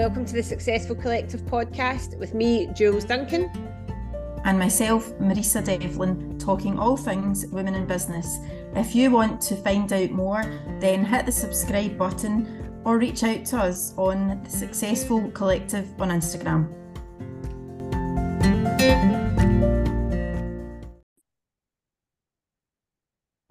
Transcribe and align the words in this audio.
welcome 0.00 0.24
to 0.24 0.32
the 0.32 0.42
Successful 0.42 0.96
Collective 0.96 1.42
podcast 1.42 2.18
with 2.18 2.32
me, 2.32 2.68
Jules 2.74 3.04
Duncan. 3.04 3.50
And 4.46 4.58
myself, 4.58 5.12
Marisa 5.18 5.62
Devlin, 5.62 6.38
talking 6.38 6.78
all 6.78 6.96
things 6.96 7.44
women 7.48 7.74
in 7.74 7.86
business. 7.86 8.38
If 8.74 8.94
you 8.94 9.10
want 9.10 9.42
to 9.42 9.56
find 9.56 9.92
out 9.92 10.10
more, 10.10 10.42
then 10.80 11.04
hit 11.04 11.26
the 11.26 11.32
subscribe 11.32 11.98
button 11.98 12.80
or 12.86 12.96
reach 12.96 13.22
out 13.24 13.44
to 13.44 13.58
us 13.58 13.92
on 13.98 14.42
the 14.42 14.48
Successful 14.48 15.30
Collective 15.32 15.86
on 16.00 16.08
Instagram. 16.08 16.72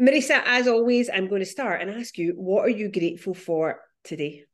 Marisa, 0.02 0.42
as 0.48 0.68
always, 0.68 1.12
I'm 1.14 1.28
going 1.28 1.42
to 1.42 1.46
start 1.46 1.84
and 1.84 1.92
ask 1.92 2.18
you, 2.18 2.34
what 2.36 2.66
are 2.66 2.70
you 2.70 2.92
grateful 2.92 3.36
for 3.36 3.82
today? 4.04 4.49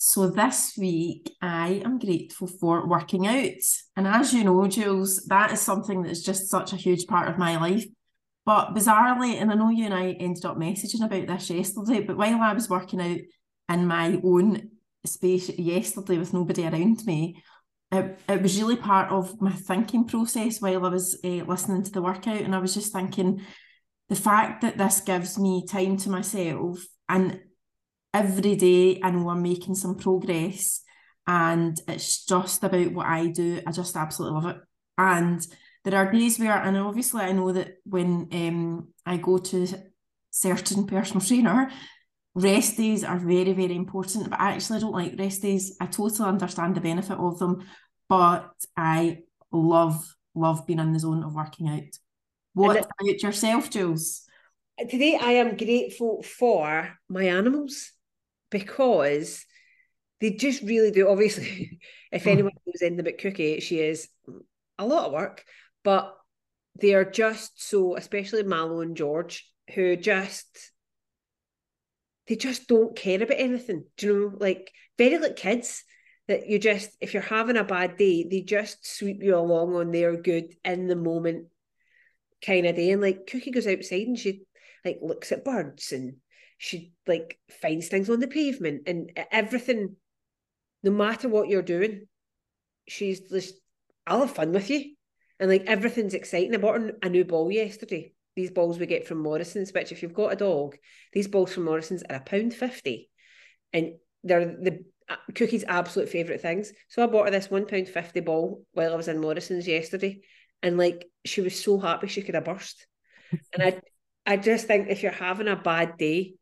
So 0.00 0.30
this 0.30 0.74
week, 0.78 1.28
I 1.42 1.82
am 1.84 1.98
grateful 1.98 2.46
for 2.46 2.86
working 2.86 3.26
out. 3.26 3.50
And 3.96 4.06
as 4.06 4.32
you 4.32 4.44
know, 4.44 4.68
Jules, 4.68 5.24
that 5.26 5.52
is 5.52 5.60
something 5.60 6.02
that's 6.02 6.22
just 6.22 6.48
such 6.48 6.72
a 6.72 6.76
huge 6.76 7.08
part 7.08 7.28
of 7.28 7.36
my 7.36 7.58
life. 7.58 7.84
But 8.46 8.74
bizarrely, 8.74 9.34
and 9.34 9.50
I 9.50 9.54
know 9.56 9.70
you 9.70 9.86
and 9.86 9.92
I 9.92 10.12
ended 10.12 10.44
up 10.44 10.56
messaging 10.56 11.04
about 11.04 11.26
this 11.26 11.50
yesterday, 11.50 12.00
but 12.00 12.16
while 12.16 12.40
I 12.40 12.52
was 12.52 12.70
working 12.70 13.00
out 13.00 13.18
in 13.74 13.88
my 13.88 14.20
own 14.22 14.70
space 15.04 15.48
yesterday 15.58 16.16
with 16.16 16.32
nobody 16.32 16.62
around 16.62 17.04
me, 17.04 17.42
it, 17.90 18.20
it 18.28 18.40
was 18.40 18.56
really 18.56 18.76
part 18.76 19.10
of 19.10 19.40
my 19.40 19.52
thinking 19.52 20.06
process 20.06 20.60
while 20.60 20.86
I 20.86 20.90
was 20.90 21.18
uh, 21.24 21.28
listening 21.28 21.82
to 21.82 21.90
the 21.90 22.02
workout. 22.02 22.42
And 22.42 22.54
I 22.54 22.58
was 22.58 22.72
just 22.72 22.92
thinking 22.92 23.44
the 24.08 24.14
fact 24.14 24.60
that 24.60 24.78
this 24.78 25.00
gives 25.00 25.40
me 25.40 25.66
time 25.66 25.96
to 25.98 26.10
myself 26.10 26.86
and 27.08 27.40
every 28.14 28.56
day 28.56 29.00
I 29.02 29.10
know 29.10 29.28
I'm 29.28 29.42
making 29.42 29.74
some 29.74 29.96
progress 29.96 30.82
and 31.26 31.78
it's 31.86 32.24
just 32.24 32.64
about 32.64 32.92
what 32.92 33.06
I 33.06 33.26
do. 33.26 33.60
I 33.66 33.72
just 33.72 33.96
absolutely 33.96 34.40
love 34.40 34.56
it. 34.56 34.62
And 34.96 35.46
there 35.84 35.98
are 35.98 36.10
days 36.10 36.38
where, 36.38 36.56
and 36.56 36.76
obviously 36.78 37.20
I 37.20 37.32
know 37.32 37.52
that 37.52 37.74
when 37.84 38.28
um, 38.32 38.88
I 39.04 39.18
go 39.18 39.38
to 39.38 39.66
certain 40.30 40.86
personal 40.86 41.20
trainer, 41.26 41.70
rest 42.34 42.78
days 42.78 43.04
are 43.04 43.18
very, 43.18 43.52
very 43.52 43.76
important. 43.76 44.30
But 44.30 44.40
I 44.40 44.52
actually 44.52 44.80
don't 44.80 44.92
like 44.92 45.18
rest 45.18 45.42
days. 45.42 45.76
I 45.80 45.86
totally 45.86 46.28
understand 46.28 46.74
the 46.74 46.80
benefit 46.80 47.18
of 47.18 47.38
them, 47.38 47.66
but 48.08 48.50
I 48.76 49.18
love, 49.52 50.02
love 50.34 50.66
being 50.66 50.78
in 50.78 50.92
the 50.92 50.98
zone 50.98 51.22
of 51.22 51.34
working 51.34 51.68
out. 51.68 51.82
What 52.54 52.76
about 52.76 53.22
yourself, 53.22 53.70
Jules? 53.70 54.22
Today 54.78 55.18
I 55.20 55.32
am 55.32 55.56
grateful 55.56 56.22
for 56.22 56.98
my 57.08 57.24
animals 57.24 57.92
because 58.50 59.44
they 60.20 60.30
just 60.30 60.62
really 60.62 60.90
do. 60.90 61.08
Obviously, 61.08 61.80
if 62.12 62.24
hmm. 62.24 62.28
anyone 62.28 62.52
knows 62.66 62.82
anything 62.82 63.00
about 63.00 63.18
Cookie, 63.18 63.60
she 63.60 63.80
is 63.80 64.08
a 64.78 64.86
lot 64.86 65.06
of 65.06 65.12
work, 65.12 65.44
but 65.84 66.14
they 66.80 66.94
are 66.94 67.04
just 67.04 67.68
so, 67.68 67.96
especially 67.96 68.44
Mallow 68.44 68.80
and 68.80 68.96
George, 68.96 69.50
who 69.74 69.96
just 69.96 70.72
they 72.26 72.36
just 72.36 72.68
don't 72.68 72.94
care 72.94 73.22
about 73.22 73.40
anything. 73.40 73.84
Do 73.96 74.06
you 74.06 74.20
know, 74.20 74.36
like 74.38 74.70
very 74.96 75.18
like 75.18 75.36
kids 75.36 75.82
that 76.28 76.48
you 76.48 76.58
just 76.58 76.90
if 77.00 77.14
you're 77.14 77.22
having 77.22 77.56
a 77.56 77.64
bad 77.64 77.96
day, 77.96 78.26
they 78.30 78.42
just 78.42 78.86
sweep 78.86 79.22
you 79.22 79.36
along 79.36 79.74
on 79.74 79.90
their 79.90 80.16
good 80.16 80.54
in 80.64 80.86
the 80.86 80.96
moment 80.96 81.46
kind 82.44 82.66
of 82.66 82.76
day. 82.76 82.90
And 82.90 83.02
like 83.02 83.26
Cookie 83.26 83.50
goes 83.50 83.66
outside 83.66 84.06
and 84.06 84.18
she 84.18 84.42
like 84.84 84.98
looks 85.02 85.32
at 85.32 85.44
birds 85.44 85.92
and 85.92 86.16
she 86.58 86.92
like 87.06 87.38
finds 87.62 87.88
things 87.88 88.10
on 88.10 88.20
the 88.20 88.26
pavement 88.26 88.82
and 88.86 89.12
everything 89.30 89.94
no 90.82 90.90
matter 90.90 91.28
what 91.28 91.48
you're 91.48 91.62
doing 91.62 92.06
she's 92.88 93.20
just 93.20 93.54
i'll 94.06 94.20
have 94.20 94.32
fun 94.32 94.52
with 94.52 94.68
you. 94.68 94.94
And 95.40 95.48
like 95.48 95.64
everything's 95.66 96.14
exciting 96.14 96.54
i 96.54 96.58
bought 96.58 96.80
a 97.02 97.08
new 97.08 97.24
ball 97.24 97.50
yesterday. 97.50 98.12
These 98.34 98.50
balls 98.50 98.78
we 98.78 98.86
get 98.86 99.06
from 99.06 99.18
morrison's 99.22 99.72
which 99.72 99.92
if 99.92 100.02
you've 100.02 100.12
got 100.12 100.32
a 100.32 100.36
dog 100.36 100.76
these 101.12 101.28
balls 101.28 101.52
from 101.52 101.64
morrison's 101.64 102.02
are 102.02 102.16
a 102.16 102.20
pound 102.20 102.52
50 102.54 103.08
and 103.72 103.92
they're 104.24 104.46
the 104.46 104.84
uh, 105.08 105.16
cookie's 105.34 105.64
absolute 105.66 106.08
favorite 106.08 106.40
things. 106.40 106.72
So 106.88 107.04
i 107.04 107.06
bought 107.06 107.26
her 107.26 107.30
this 107.30 107.50
one 107.50 107.66
pound 107.66 107.88
50 107.88 108.20
ball 108.20 108.64
while 108.72 108.92
i 108.92 108.96
was 108.96 109.08
in 109.08 109.20
morrison's 109.20 109.68
yesterday. 109.68 110.22
And 110.60 110.76
like 110.76 111.06
she 111.24 111.40
was 111.40 111.62
so 111.62 111.78
happy 111.78 112.08
she 112.08 112.22
could 112.22 112.34
have 112.34 112.44
burst. 112.44 112.84
And 113.54 113.62
i 113.62 113.80
I 114.26 114.36
just 114.36 114.66
think 114.66 114.88
if 114.90 115.02
you're 115.02 115.10
having 115.10 115.48
a 115.48 115.56
bad 115.56 115.96
day, 115.96 116.34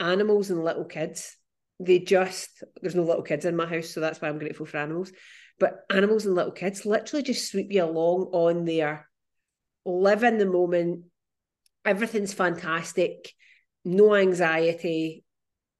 animals 0.00 0.50
and 0.50 0.62
little 0.62 0.84
kids, 0.84 1.36
they 1.80 1.98
just 1.98 2.62
there's 2.80 2.94
no 2.94 3.02
little 3.02 3.22
kids 3.22 3.44
in 3.44 3.56
my 3.56 3.66
house, 3.66 3.90
so 3.90 4.00
that's 4.00 4.20
why 4.20 4.28
I'm 4.28 4.38
grateful 4.38 4.66
for 4.66 4.78
animals. 4.78 5.12
But 5.58 5.80
animals 5.90 6.26
and 6.26 6.34
little 6.34 6.52
kids 6.52 6.84
literally 6.84 7.22
just 7.22 7.50
sweep 7.50 7.68
you 7.70 7.84
along 7.84 8.30
on 8.32 8.64
there, 8.64 9.08
live 9.84 10.24
in 10.24 10.38
the 10.38 10.46
moment. 10.46 11.04
Everything's 11.84 12.32
fantastic, 12.32 13.32
no 13.84 14.14
anxiety. 14.14 15.24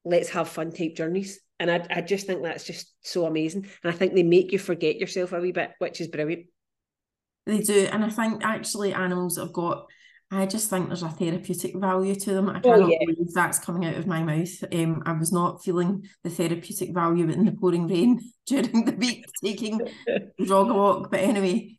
Let's 0.05 0.29
have 0.31 0.49
fun 0.49 0.71
type 0.71 0.95
journeys. 0.97 1.41
And 1.59 1.71
I, 1.71 1.87
I 1.89 2.01
just 2.03 2.27
think 2.27 2.43
that's 2.43 2.65
just 2.65 2.93
so 3.01 3.27
amazing. 3.27 3.67
And 3.83 3.93
I 3.93 3.97
think 3.97 4.15
they 4.15 4.23
make 4.23 4.53
you 4.53 4.59
forget 4.59 4.99
yourself 4.99 5.33
a 5.33 5.41
wee 5.41 5.53
bit, 5.53 5.71
which 5.79 6.01
is 6.01 6.09
brilliant. 6.09 6.47
They 7.47 7.61
do. 7.61 7.89
And 7.91 8.05
I 8.05 8.11
think 8.11 8.45
actually 8.45 8.93
animals 8.93 9.39
have 9.39 9.53
got 9.53 9.87
I 10.31 10.47
just 10.47 10.71
think 10.71 10.89
there's 10.89 11.03
a 11.03 11.09
therapeutic 11.09 11.77
value 11.77 12.15
to 12.15 12.33
them. 12.33 12.49
I 12.49 12.59
oh, 12.59 12.61
cannot 12.61 12.83
oh, 12.83 12.89
yeah. 12.89 12.99
believe 13.01 13.33
that's 13.33 13.59
coming 13.59 13.85
out 13.87 13.97
of 13.97 14.07
my 14.07 14.23
mouth. 14.23 14.65
Um, 14.73 15.03
I 15.07 15.12
was 15.12 15.33
not 15.33 15.62
feeling 15.62 16.09
the 16.23 16.31
therapeutic 16.31 16.93
value 16.93 17.29
in 17.29 17.45
the 17.45 17.53
pouring 17.53 17.87
rain 17.87 18.21
during 18.47 18.84
the 18.84 18.93
week 18.93 19.27
taking 19.45 19.81
dog 20.45 20.71
walk. 20.71 21.11
But 21.11 21.21
anyway, 21.21 21.79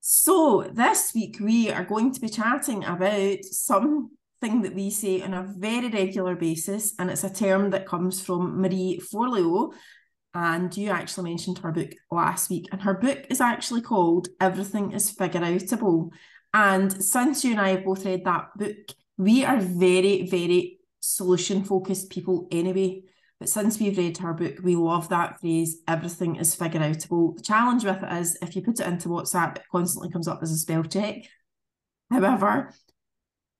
so 0.00 0.68
this 0.72 1.12
week 1.14 1.38
we 1.40 1.70
are 1.70 1.84
going 1.84 2.12
to 2.14 2.20
be 2.20 2.28
chatting 2.28 2.84
about 2.84 3.44
something 3.44 4.62
that 4.62 4.74
we 4.74 4.90
say 4.90 5.22
on 5.22 5.34
a 5.34 5.54
very 5.56 5.88
regular 5.88 6.34
basis, 6.34 6.94
and 6.98 7.10
it's 7.10 7.24
a 7.24 7.32
term 7.32 7.70
that 7.70 7.86
comes 7.86 8.20
from 8.20 8.60
Marie 8.60 9.00
Forleo. 9.12 9.72
And 10.36 10.76
you 10.76 10.90
actually 10.90 11.30
mentioned 11.30 11.58
her 11.58 11.70
book 11.70 11.92
last 12.10 12.50
week, 12.50 12.66
and 12.72 12.82
her 12.82 12.94
book 12.94 13.26
is 13.30 13.40
actually 13.40 13.82
called 13.82 14.28
Everything 14.40 14.90
is 14.90 15.10
Figure 15.10 15.40
Outable. 15.40 16.10
And 16.54 17.04
since 17.04 17.44
you 17.44 17.50
and 17.50 17.60
I 17.60 17.70
have 17.70 17.84
both 17.84 18.06
read 18.06 18.24
that 18.24 18.56
book, 18.56 18.76
we 19.18 19.44
are 19.44 19.58
very, 19.58 20.26
very 20.26 20.78
solution 21.00 21.64
focused 21.64 22.10
people 22.10 22.46
anyway. 22.52 23.02
But 23.40 23.48
since 23.48 23.80
we've 23.80 23.98
read 23.98 24.18
her 24.18 24.32
book, 24.32 24.60
we 24.62 24.76
love 24.76 25.08
that 25.08 25.40
phrase, 25.40 25.78
everything 25.88 26.36
is 26.36 26.54
figure 26.54 26.80
outable. 26.80 27.36
The 27.36 27.42
challenge 27.42 27.84
with 27.84 28.02
it 28.02 28.12
is 28.12 28.38
if 28.40 28.54
you 28.54 28.62
put 28.62 28.78
it 28.78 28.86
into 28.86 29.08
WhatsApp, 29.08 29.56
it 29.56 29.64
constantly 29.70 30.10
comes 30.10 30.28
up 30.28 30.38
as 30.42 30.52
a 30.52 30.56
spell 30.56 30.84
check. 30.84 31.24
However, 32.10 32.72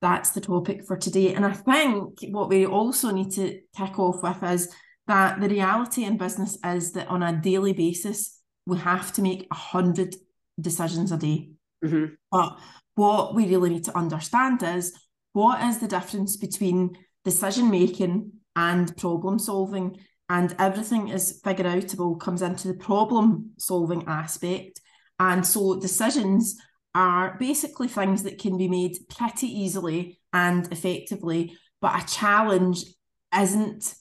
that's 0.01 0.31
the 0.31 0.41
topic 0.41 0.85
for 0.87 0.97
today. 0.97 1.35
And 1.35 1.45
I 1.45 1.53
think 1.53 2.21
what 2.29 2.49
we 2.49 2.65
also 2.65 3.11
need 3.11 3.33
to 3.33 3.61
kick 3.77 3.99
off 3.99 4.23
with 4.23 4.43
is 4.45 4.73
that 5.09 5.41
the 5.41 5.49
reality 5.49 6.05
in 6.05 6.17
business 6.17 6.57
is 6.65 6.93
that 6.93 7.09
on 7.09 7.25
a 7.25 7.41
daily 7.41 7.73
basis, 7.73 8.41
we 8.67 8.79
have 8.79 9.13
to 9.15 9.23
make 9.23 9.49
a 9.51 9.55
hundred 9.55 10.15
decisions 10.61 11.11
a 11.11 11.17
day. 11.17 11.51
Mm-hmm. 11.85 12.15
But 12.31 12.59
what 12.95 13.35
we 13.35 13.47
really 13.47 13.71
need 13.71 13.85
to 13.85 13.97
understand 13.97 14.63
is 14.63 14.93
what 15.33 15.63
is 15.65 15.79
the 15.79 15.89
difference 15.89 16.37
between 16.37 16.97
decision 17.25 17.71
making 17.71 18.33
and 18.57 18.97
problem 18.97 19.39
solving? 19.39 19.99
And 20.29 20.55
everything 20.59 21.09
is 21.09 21.41
figure 21.45 21.65
outable 21.65 22.19
comes 22.19 22.43
into 22.43 22.69
the 22.69 22.75
problem 22.75 23.51
solving 23.59 24.05
aspect. 24.07 24.81
And 25.19 25.47
so 25.47 25.79
decisions 25.79 26.57
are 26.95 27.37
basically 27.39 27.89
things 27.89 28.23
that 28.23 28.39
can 28.39 28.57
be 28.57 28.69
made 28.69 28.97
pretty 29.09 29.49
easily 29.49 30.21
and 30.33 30.71
effectively 30.73 31.57
but 31.85 32.03
a 32.03 32.07
challenge 32.07 32.87
isn't 33.39 33.95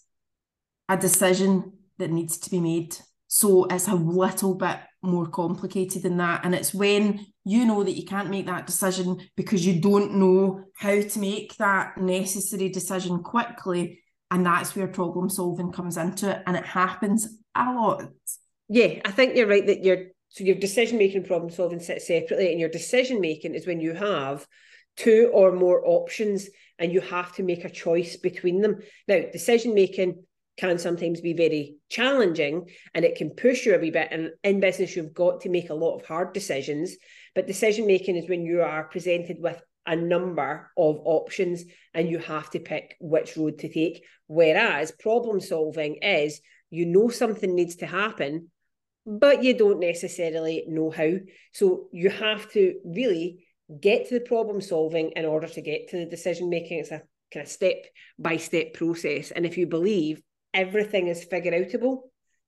a 0.88 0.96
decision 0.96 1.74
that 1.98 2.10
needs 2.10 2.38
to 2.38 2.50
be 2.50 2.62
made 2.62 2.96
so 3.36 3.66
it's 3.66 3.88
a 3.88 3.96
little 3.96 4.54
bit 4.54 4.78
more 5.02 5.26
complicated 5.26 6.04
than 6.04 6.18
that. 6.18 6.46
And 6.46 6.54
it's 6.54 6.72
when 6.72 7.26
you 7.44 7.66
know 7.66 7.84
that 7.84 7.94
you 7.98 8.06
can't 8.06 8.30
make 8.30 8.46
that 8.46 8.68
decision 8.68 9.28
because 9.36 9.66
you 9.66 9.82
don't 9.82 10.14
know 10.14 10.66
how 10.76 11.02
to 11.02 11.20
make 11.20 11.58
that 11.58 11.98
necessary 11.98 12.70
decision 12.70 13.24
quickly. 13.24 14.04
And 14.30 14.46
that's 14.46 14.76
where 14.76 14.88
problem 14.88 15.32
solving 15.32 15.72
comes 15.72 15.98
into 15.98 16.30
it. 16.30 16.44
And 16.46 16.56
it 16.56 16.64
happens 16.64 17.40
a 17.56 17.74
lot. 17.74 18.04
Yeah, 18.70 19.02
I 19.04 19.10
think 19.10 19.36
you're 19.36 19.48
right 19.48 19.66
that 19.66 19.84
your 19.84 19.98
so 20.30 20.44
your 20.44 20.58
decision 20.58 21.00
making 21.00 21.24
problem 21.24 21.50
solving 21.50 21.80
sit 21.80 22.04
separately, 22.04 22.52
and 22.52 22.60
your 22.60 22.70
decision 22.70 23.20
making 23.20 23.56
is 23.56 23.66
when 23.66 23.80
you 23.80 23.96
have 23.96 24.46
two 24.96 25.32
or 25.34 25.52
more 25.54 25.82
options 25.88 26.50
and 26.78 26.94
you 26.94 27.02
have 27.02 27.34
to 27.34 27.44
make 27.44 27.66
a 27.66 27.70
choice 27.70 28.16
between 28.16 28.62
them. 28.62 28.78
Now, 29.08 29.22
decision 29.32 29.74
making 29.74 30.24
can 30.58 30.78
sometimes 30.78 31.22
be 31.22 31.34
very 31.34 31.76
challenging 31.90 32.70
and 32.94 33.04
it 33.04 33.16
can 33.16 33.32
push 33.32 33.66
you 33.66 33.74
a 33.74 33.80
bit. 33.80 34.10
And 34.12 34.32
in 34.44 34.60
business, 34.60 34.96
you've 34.96 35.14
got 35.14 35.42
to 35.42 35.50
make 35.50 35.70
a 35.70 35.76
lot 35.76 35.96
of 35.96 36.06
hard 36.06 36.34
decisions. 36.34 36.96
But 37.34 37.48
decision 37.48 37.88
making 37.88 38.16
is 38.16 38.30
when 38.30 38.46
you 38.46 38.62
are 38.62 38.84
presented 38.84 39.38
with 39.40 39.62
a 39.86 39.96
number 39.96 40.72
of 40.78 41.00
options 41.04 41.64
and 41.94 42.10
you 42.10 42.20
have 42.20 42.50
to 42.52 42.60
pick 42.60 42.96
which 43.00 43.36
road 43.36 43.60
to 43.60 43.70
take. 43.72 44.04
Whereas 44.28 44.92
problem 44.92 45.42
solving 45.42 45.96
is 45.96 46.40
you 46.70 46.86
know 46.86 47.10
something 47.10 47.54
needs 47.54 47.78
to 47.78 47.86
happen, 47.86 48.50
but 49.06 49.44
you 49.44 49.58
don't 49.58 49.80
necessarily 49.80 50.66
know 50.68 50.90
how. 50.92 51.14
So 51.52 51.88
you 51.92 52.10
have 52.10 52.50
to 52.52 52.76
really 52.86 53.46
get 53.82 54.08
to 54.08 54.16
the 54.16 54.26
problem 54.26 54.62
solving 54.62 55.12
in 55.16 55.26
order 55.26 55.48
to 55.48 55.62
get 55.62 55.90
to 55.90 55.98
the 55.98 56.06
decision 56.06 56.50
making. 56.50 56.80
It's 56.80 56.92
a 56.92 57.04
kind 57.34 57.46
of 57.46 57.52
step 57.52 57.86
by 58.18 58.38
step 58.38 58.74
process. 58.74 59.32
And 59.32 59.46
if 59.46 59.58
you 59.58 59.68
believe 59.68 60.22
everything 60.54 61.08
is 61.08 61.24
figure 61.24 61.52
outable, 61.52 62.02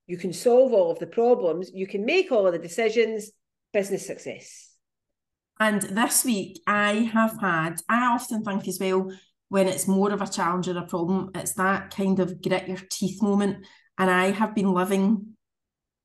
you 0.07 0.17
can 0.17 0.33
solve 0.33 0.73
all 0.73 0.91
of 0.91 0.99
the 0.99 1.07
problems, 1.07 1.71
you 1.73 1.87
can 1.87 2.05
make 2.05 2.31
all 2.31 2.45
of 2.45 2.53
the 2.53 2.59
decisions, 2.59 3.31
business 3.73 4.05
success. 4.05 4.71
And 5.59 5.81
this 5.81 6.25
week, 6.25 6.61
I 6.67 7.09
have 7.13 7.39
had, 7.39 7.81
I 7.87 8.07
often 8.07 8.43
think 8.43 8.67
as 8.67 8.79
well, 8.79 9.11
when 9.49 9.67
it's 9.67 9.87
more 9.87 10.11
of 10.11 10.21
a 10.21 10.27
challenge 10.27 10.67
or 10.67 10.77
a 10.77 10.85
problem, 10.85 11.31
it's 11.33 11.53
that 11.53 11.95
kind 11.95 12.19
of 12.19 12.41
grit 12.41 12.67
your 12.67 12.79
teeth 12.89 13.21
moment. 13.21 13.65
And 13.97 14.09
I 14.09 14.31
have 14.31 14.53
been 14.53 14.73
living 14.73 15.35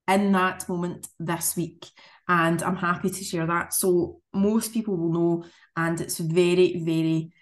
in 0.07 0.33
that 0.33 0.69
moment 0.69 1.09
this 1.19 1.57
week. 1.57 1.87
And 2.29 2.63
I'm 2.63 2.77
happy 2.77 3.11
to 3.11 3.25
share 3.25 3.47
that. 3.47 3.75
So, 3.75 4.21
most 4.33 4.73
people 4.73 4.97
will 4.97 5.13
know, 5.13 5.45
and 5.77 6.01
it's 6.01 6.19
very, 6.19 6.81
very 6.85 7.33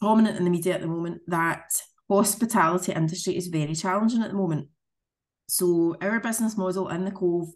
prominent 0.00 0.38
in 0.38 0.44
the 0.44 0.50
media 0.50 0.74
at 0.74 0.80
the 0.80 0.86
moment, 0.86 1.20
that 1.26 1.64
hospitality 2.10 2.92
industry 2.92 3.36
is 3.36 3.46
very 3.46 3.74
challenging 3.74 4.22
at 4.22 4.30
the 4.30 4.36
moment. 4.36 4.68
So, 5.48 5.96
our 6.00 6.20
business 6.20 6.56
model 6.56 6.88
in 6.88 7.04
the 7.04 7.10
Cove, 7.10 7.48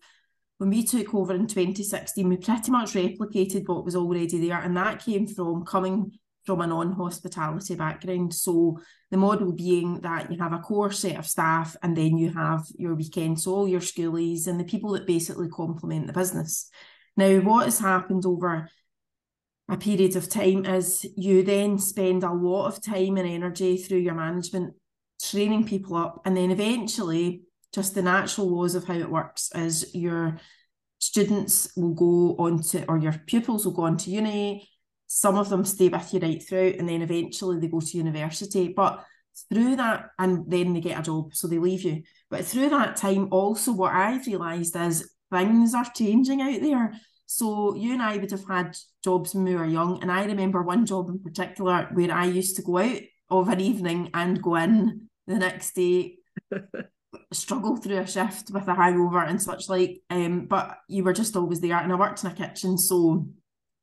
when 0.58 0.70
we 0.70 0.84
took 0.84 1.14
over 1.14 1.34
in 1.34 1.46
2016, 1.46 2.28
we 2.28 2.36
pretty 2.36 2.70
much 2.70 2.92
replicated 2.92 3.68
what 3.68 3.84
was 3.84 3.96
already 3.96 4.46
there. 4.46 4.60
And 4.60 4.76
that 4.76 5.04
came 5.04 5.26
from 5.26 5.64
coming 5.64 6.12
from 6.44 6.60
a 6.60 6.66
non-hospitality 6.66 7.74
background. 7.74 8.34
So 8.34 8.78
the 9.10 9.16
model 9.16 9.52
being 9.52 10.00
that 10.00 10.30
you 10.30 10.38
have 10.38 10.52
a 10.52 10.58
core 10.58 10.92
set 10.92 11.16
of 11.16 11.26
staff 11.26 11.76
and 11.82 11.96
then 11.96 12.18
you 12.18 12.32
have 12.32 12.66
your 12.76 12.94
weekends, 12.94 13.44
so 13.44 13.54
all 13.54 13.68
your 13.68 13.80
schoolies 13.80 14.46
and 14.46 14.60
the 14.60 14.64
people 14.64 14.92
that 14.92 15.06
basically 15.06 15.48
complement 15.48 16.06
the 16.06 16.12
business. 16.12 16.70
Now, 17.16 17.38
what 17.40 17.64
has 17.64 17.78
happened 17.78 18.26
over 18.26 18.68
a 19.68 19.76
period 19.76 20.14
of 20.16 20.28
time 20.28 20.64
is 20.64 21.06
you 21.16 21.42
then 21.42 21.78
spend 21.78 22.22
a 22.22 22.32
lot 22.32 22.66
of 22.66 22.82
time 22.82 23.16
and 23.16 23.28
energy 23.28 23.76
through 23.76 23.98
your 23.98 24.14
management 24.14 24.74
training 25.22 25.64
people 25.64 25.96
up 25.96 26.20
and 26.24 26.36
then 26.36 26.50
eventually 26.50 27.42
just 27.72 27.94
the 27.94 28.02
natural 28.02 28.48
laws 28.54 28.74
of 28.74 28.84
how 28.84 28.94
it 28.94 29.10
works 29.10 29.50
is 29.54 29.94
your 29.94 30.38
students 30.98 31.72
will 31.76 31.94
go 31.94 32.36
on 32.38 32.62
to 32.62 32.84
or 32.88 32.98
your 32.98 33.14
pupils 33.26 33.64
will 33.64 33.72
go 33.72 33.84
on 33.84 33.96
to 33.96 34.10
uni 34.10 34.68
some 35.14 35.38
of 35.38 35.48
them 35.48 35.64
stay 35.64 35.88
with 35.88 36.12
you 36.12 36.18
right 36.18 36.42
through 36.42 36.74
and 36.76 36.88
then 36.88 37.00
eventually 37.00 37.60
they 37.60 37.68
go 37.68 37.78
to 37.78 37.96
university. 37.96 38.72
But 38.74 39.04
through 39.48 39.76
that, 39.76 40.10
and 40.18 40.50
then 40.50 40.72
they 40.72 40.80
get 40.80 40.98
a 40.98 41.02
job, 41.02 41.34
so 41.34 41.46
they 41.46 41.58
leave 41.58 41.82
you. 41.82 42.02
But 42.30 42.44
through 42.44 42.70
that 42.70 42.96
time, 42.96 43.28
also 43.30 43.72
what 43.72 43.92
I've 43.92 44.26
realised 44.26 44.74
is 44.74 45.08
things 45.32 45.72
are 45.72 45.86
changing 45.94 46.40
out 46.42 46.60
there. 46.60 46.92
So 47.26 47.74
you 47.74 47.92
and 47.92 48.02
I 48.02 48.16
would 48.18 48.30
have 48.30 48.46
had 48.46 48.76
jobs 49.02 49.34
when 49.34 49.44
we 49.44 49.54
were 49.54 49.66
young, 49.66 50.00
and 50.02 50.10
I 50.10 50.24
remember 50.24 50.62
one 50.62 50.86
job 50.86 51.08
in 51.08 51.18
particular 51.18 51.88
where 51.92 52.12
I 52.12 52.26
used 52.26 52.56
to 52.56 52.62
go 52.62 52.78
out 52.78 53.00
of 53.30 53.48
an 53.48 53.60
evening 53.60 54.10
and 54.14 54.42
go 54.42 54.56
in 54.56 55.08
the 55.26 55.36
next 55.36 55.74
day, 55.74 56.18
struggle 57.32 57.76
through 57.76 57.98
a 57.98 58.06
shift 58.06 58.50
with 58.52 58.68
a 58.68 58.74
hangover 58.74 59.22
and 59.22 59.40
such 59.40 59.68
like. 59.68 60.00
Um, 60.10 60.46
but 60.46 60.78
you 60.88 61.04
were 61.04 61.12
just 61.14 61.36
always 61.36 61.60
there, 61.60 61.76
and 61.76 61.92
I 61.92 61.96
worked 61.96 62.24
in 62.24 62.30
a 62.30 62.34
kitchen, 62.34 62.76
so 62.76 63.26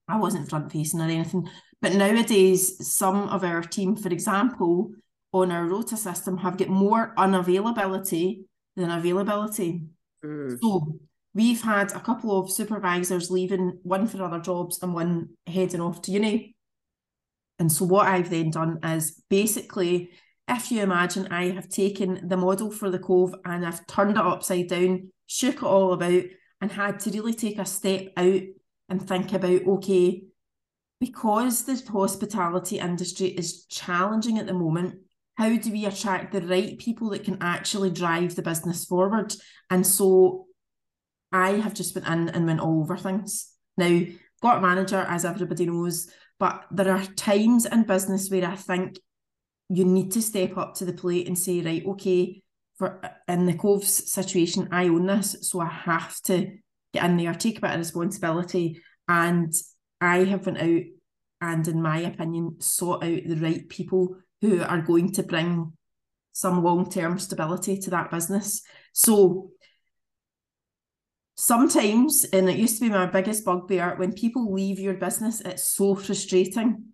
I 0.08 0.18
wasn't 0.18 0.50
front 0.50 0.72
facing 0.72 1.02
or 1.02 1.06
anything. 1.06 1.50
But 1.82 1.94
nowadays, 1.94 2.94
some 2.96 3.30
of 3.30 3.44
our 3.44 3.62
team, 3.62 3.96
for 3.96 4.10
example, 4.10 4.92
on 5.34 5.52
our 5.52 5.66
rota 5.66 5.98
system 5.98 6.38
have 6.38 6.58
got 6.58 6.68
more 6.68 7.14
unavailability 7.18 8.44
than 8.76 8.92
availability. 8.92 9.84
Mm. 10.24 10.60
So 10.62 11.00
we've 11.34 11.62
had 11.62 11.92
a 11.94 12.00
couple 12.00 12.38
of 12.38 12.52
supervisors 12.52 13.32
leaving, 13.32 13.80
one 13.84 14.08
for 14.08 14.22
other 14.24 14.40
jobs 14.40 14.80
and 14.82 14.94
one 14.94 15.30
heading 15.48 15.82
off 15.82 16.02
to 16.04 16.12
uni. 16.12 16.56
And 17.60 17.72
so 17.72 17.86
what 17.86 18.08
I've 18.08 18.30
then 18.30 18.50
done 18.50 18.80
is 18.84 19.22
basically, 19.30 20.12
if 20.48 20.72
you 20.72 20.82
imagine 20.82 21.28
I 21.28 21.52
have 21.52 21.70
taken 21.70 22.28
the 22.28 22.38
model 22.38 22.72
for 22.72 22.90
the 22.90 23.00
Cove 23.00 23.36
and 23.46 23.66
I've 23.66 23.86
turned 23.88 24.12
it 24.12 24.18
upside 24.18 24.68
down, 24.68 25.12
shook 25.28 25.58
it 25.58 25.64
all 25.64 25.94
about, 25.94 26.24
and 26.60 26.72
had 26.72 27.00
to 27.02 27.12
really 27.12 27.34
take 27.34 27.60
a 27.60 27.66
step 27.66 28.08
out 28.18 28.42
and 28.90 29.08
think 29.08 29.32
about 29.34 29.66
okay, 29.66 30.24
because 31.00 31.64
the 31.64 31.82
hospitality 31.92 32.78
industry 32.78 33.28
is 33.28 33.66
challenging 33.66 34.38
at 34.38 34.48
the 34.48 34.54
moment, 34.54 34.96
how 35.36 35.56
do 35.56 35.72
we 35.72 35.86
attract 35.86 36.34
the 36.34 36.42
right 36.42 36.78
people 36.78 37.10
that 37.10 37.24
can 37.24 37.38
actually 37.42 37.90
drive 37.90 38.36
the 38.36 38.42
business 38.42 38.86
forward? 38.86 39.34
And 39.70 39.86
so 39.88 40.46
I 41.32 41.52
have 41.52 41.74
just 41.74 41.94
been 41.94 42.06
in 42.06 42.30
and 42.30 42.46
went 42.46 42.60
all 42.60 42.82
over 42.82 42.98
things. 42.98 43.52
Now, 43.78 44.02
got 44.42 44.58
a 44.58 44.62
manager, 44.62 45.06
as 45.08 45.26
everybody 45.26 45.66
knows, 45.66 46.10
but 46.40 46.66
there 46.72 46.92
are 46.92 47.06
times 47.16 47.66
in 47.66 47.84
business 47.84 48.30
where 48.30 48.46
I 48.46 48.56
think 48.56 48.98
you 49.70 49.86
need 49.86 50.12
to 50.12 50.22
step 50.22 50.58
up 50.58 50.76
to 50.76 50.86
the 50.86 50.94
plate 50.94 51.28
and 51.28 51.38
say, 51.38 51.62
right, 51.62 51.86
okay, 51.86 52.42
for 52.78 53.00
uh, 53.06 53.10
in 53.32 53.46
the 53.46 53.54
Cove's 53.54 54.12
situation, 54.12 54.68
I 54.72 54.88
own 54.88 55.06
this, 55.06 55.38
so 55.42 55.62
I 55.62 55.70
have 55.70 56.20
to 56.24 56.58
get 56.94 57.06
in 57.06 57.18
there, 57.18 57.34
take 57.34 57.60
a 57.60 57.62
bit 57.62 57.72
of 57.72 57.80
responsibility. 57.80 58.82
And 59.08 59.54
I 60.02 60.24
have 60.26 60.46
went 60.46 60.58
out 60.62 60.82
and, 61.42 61.68
in 61.68 61.82
my 61.82 62.00
opinion, 62.00 62.56
sought 62.60 63.04
out 63.04 63.22
the 63.26 63.38
right 63.38 63.68
people 63.70 64.18
who 64.42 64.62
are 64.62 64.82
going 64.82 65.12
to 65.14 65.24
bring 65.24 65.74
some 66.34 66.64
long 66.64 66.90
term 66.90 67.20
stability 67.20 67.78
to 67.78 67.90
that 67.92 68.12
business. 68.12 68.62
So 68.94 69.52
sometimes, 71.42 72.24
and 72.34 72.50
it 72.50 72.58
used 72.58 72.78
to 72.78 72.86
be 72.86 72.90
my 72.90 73.06
biggest 73.06 73.44
bugbear, 73.44 73.96
when 73.96 74.14
people 74.14 74.54
leave 74.54 74.80
your 74.80 74.94
business, 74.94 75.42
it's 75.42 75.64
so 75.64 75.96
frustrating. 75.96 76.86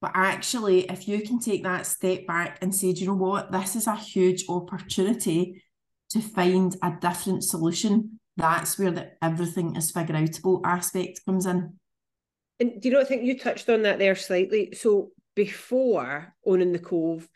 But 0.00 0.12
actually, 0.14 0.90
if 0.90 1.06
you 1.06 1.20
can 1.22 1.38
take 1.38 1.62
that 1.64 1.86
step 1.86 2.26
back 2.26 2.58
and 2.60 2.74
say, 2.74 2.92
do 2.92 3.00
you 3.00 3.06
know 3.08 3.14
what, 3.14 3.52
this 3.52 3.76
is 3.76 3.86
a 3.86 3.94
huge 3.94 4.46
opportunity 4.48 5.62
to 6.10 6.20
find 6.20 6.74
a 6.82 6.92
different 7.00 7.44
solution 7.44 8.18
that's 8.36 8.78
where 8.78 8.90
the 8.90 9.12
everything 9.20 9.76
is 9.76 9.90
figure 9.90 10.14
outable 10.14 10.62
aspect 10.64 11.20
comes 11.26 11.46
in. 11.46 11.74
And 12.60 12.80
do 12.80 12.88
you 12.88 12.94
not 12.94 13.08
think 13.08 13.24
you 13.24 13.38
touched 13.38 13.68
on 13.68 13.82
that 13.82 13.98
there 13.98 14.14
slightly? 14.14 14.72
So 14.72 15.10
before 15.34 16.34
owning 16.44 16.72
the 16.72 16.78
Cove, 16.78 17.28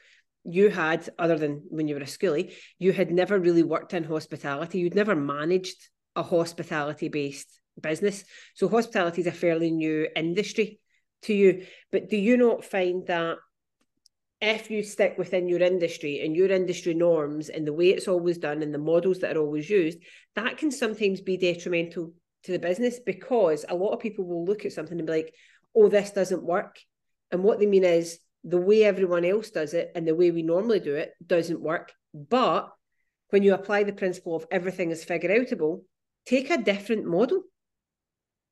you 0.44 0.70
had, 0.70 1.08
other 1.18 1.36
than 1.36 1.64
when 1.68 1.88
you 1.88 1.96
were 1.96 2.02
a 2.02 2.04
schoolie, 2.04 2.54
you 2.78 2.92
had 2.92 3.10
never 3.10 3.38
really 3.38 3.62
worked 3.62 3.94
in 3.94 4.04
hospitality. 4.04 4.78
You'd 4.78 4.94
never 4.94 5.16
managed 5.16 5.76
a 6.16 6.22
hospitality 6.22 7.08
based 7.08 7.60
business. 7.80 8.24
So 8.54 8.68
hospitality 8.68 9.20
is 9.20 9.26
a 9.26 9.32
fairly 9.32 9.70
new 9.70 10.08
industry 10.16 10.80
to 11.22 11.34
you. 11.34 11.66
But 11.92 12.08
do 12.08 12.16
you 12.16 12.36
not 12.36 12.64
find 12.64 13.06
that 13.06 13.36
if 14.40 14.70
you 14.70 14.82
stick 14.82 15.16
within 15.16 15.48
your 15.48 15.62
industry 15.62 16.20
and 16.24 16.36
your 16.36 16.50
industry 16.50 16.94
norms 16.94 17.48
and 17.48 17.66
the 17.66 17.72
way 17.72 17.90
it's 17.90 18.08
always 18.08 18.38
done 18.38 18.62
and 18.62 18.72
the 18.72 18.78
models 18.78 19.20
that 19.20 19.36
are 19.36 19.40
always 19.40 19.68
used, 19.68 19.98
that 20.34 20.58
can 20.58 20.70
sometimes 20.70 21.20
be 21.20 21.36
detrimental 21.36 22.12
to 22.44 22.52
the 22.52 22.58
business 22.58 23.00
because 23.04 23.64
a 23.68 23.74
lot 23.74 23.92
of 23.92 24.00
people 24.00 24.24
will 24.24 24.44
look 24.44 24.64
at 24.64 24.72
something 24.72 24.98
and 24.98 25.06
be 25.06 25.12
like, 25.12 25.34
oh, 25.74 25.88
this 25.88 26.10
doesn't 26.10 26.42
work. 26.42 26.78
And 27.30 27.42
what 27.42 27.58
they 27.58 27.66
mean 27.66 27.84
is 27.84 28.18
the 28.44 28.60
way 28.60 28.84
everyone 28.84 29.24
else 29.24 29.50
does 29.50 29.74
it 29.74 29.90
and 29.94 30.06
the 30.06 30.14
way 30.14 30.30
we 30.30 30.42
normally 30.42 30.80
do 30.80 30.94
it 30.94 31.12
doesn't 31.26 31.60
work. 31.60 31.92
But 32.14 32.70
when 33.30 33.42
you 33.42 33.54
apply 33.54 33.82
the 33.82 33.92
principle 33.92 34.36
of 34.36 34.46
everything 34.50 34.90
is 34.90 35.02
figure 35.02 35.30
outable, 35.30 35.82
take 36.26 36.50
a 36.50 36.62
different 36.62 37.06
model. 37.06 37.42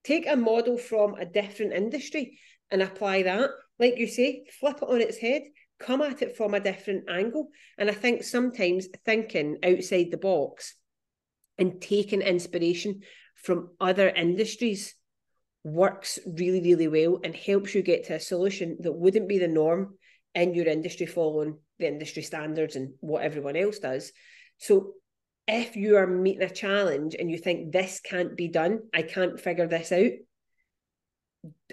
Take 0.05 0.27
a 0.27 0.37
model 0.37 0.77
from 0.79 1.15
a 1.15 1.25
different 1.25 1.73
industry 1.73 2.39
and 2.71 2.83
apply 2.83 3.23
that. 3.23 3.51
Like 3.79 3.99
you 3.99 4.07
say, 4.07 4.45
flip 4.61 4.79
it 4.83 4.89
on 4.89 5.01
its 5.01 5.19
head 5.19 5.43
come 5.79 6.01
at 6.01 6.23
it 6.23 6.37
from 6.37 6.55
a 6.55 6.61
different 6.61 7.05
angle. 7.09 7.49
And 7.79 7.91
I 7.91 7.95
think 7.95 8.23
sometimes 8.23 8.89
thinking 9.05 9.59
outside 9.63 10.11
the 10.11 10.17
box 10.17 10.75
and 11.59 11.81
taking 11.81 12.23
inspiration 12.23 13.01
from 13.37 13.71
other 13.81 14.09
industries 14.09 14.95
works 15.63 16.19
really, 16.27 16.61
really 16.61 16.89
well 16.89 17.21
and 17.25 17.35
helps 17.35 17.75
you 17.75 17.83
get 17.83 18.05
to 18.05 18.15
a 18.15 18.21
solution 18.21 18.77
that 18.81 18.93
wouldn't 18.93 19.29
be 19.29 19.39
the 19.39 19.49
norm 19.49 19.97
in 20.35 20.55
your 20.55 20.67
industry 20.67 21.07
following 21.07 21.59
the 21.79 21.87
industry 21.87 22.23
standards 22.23 22.77
and 22.77 22.95
what 23.01 23.23
everyone 23.23 23.57
else 23.57 23.79
does. 23.79 24.13
So 24.59 24.93
if 25.47 25.77
you 25.77 25.97
are 25.97 26.07
meeting 26.07 26.43
a 26.43 26.51
challenge 26.51 27.15
and 27.19 27.31
you 27.31 27.39
think 27.39 27.73
this 27.73 28.01
can't 28.01 28.37
be 28.37 28.49
done, 28.49 28.81
I 28.95 29.03
can't 29.03 29.39
figure 29.39 29.67
this 29.67 29.93
out, 29.93 30.13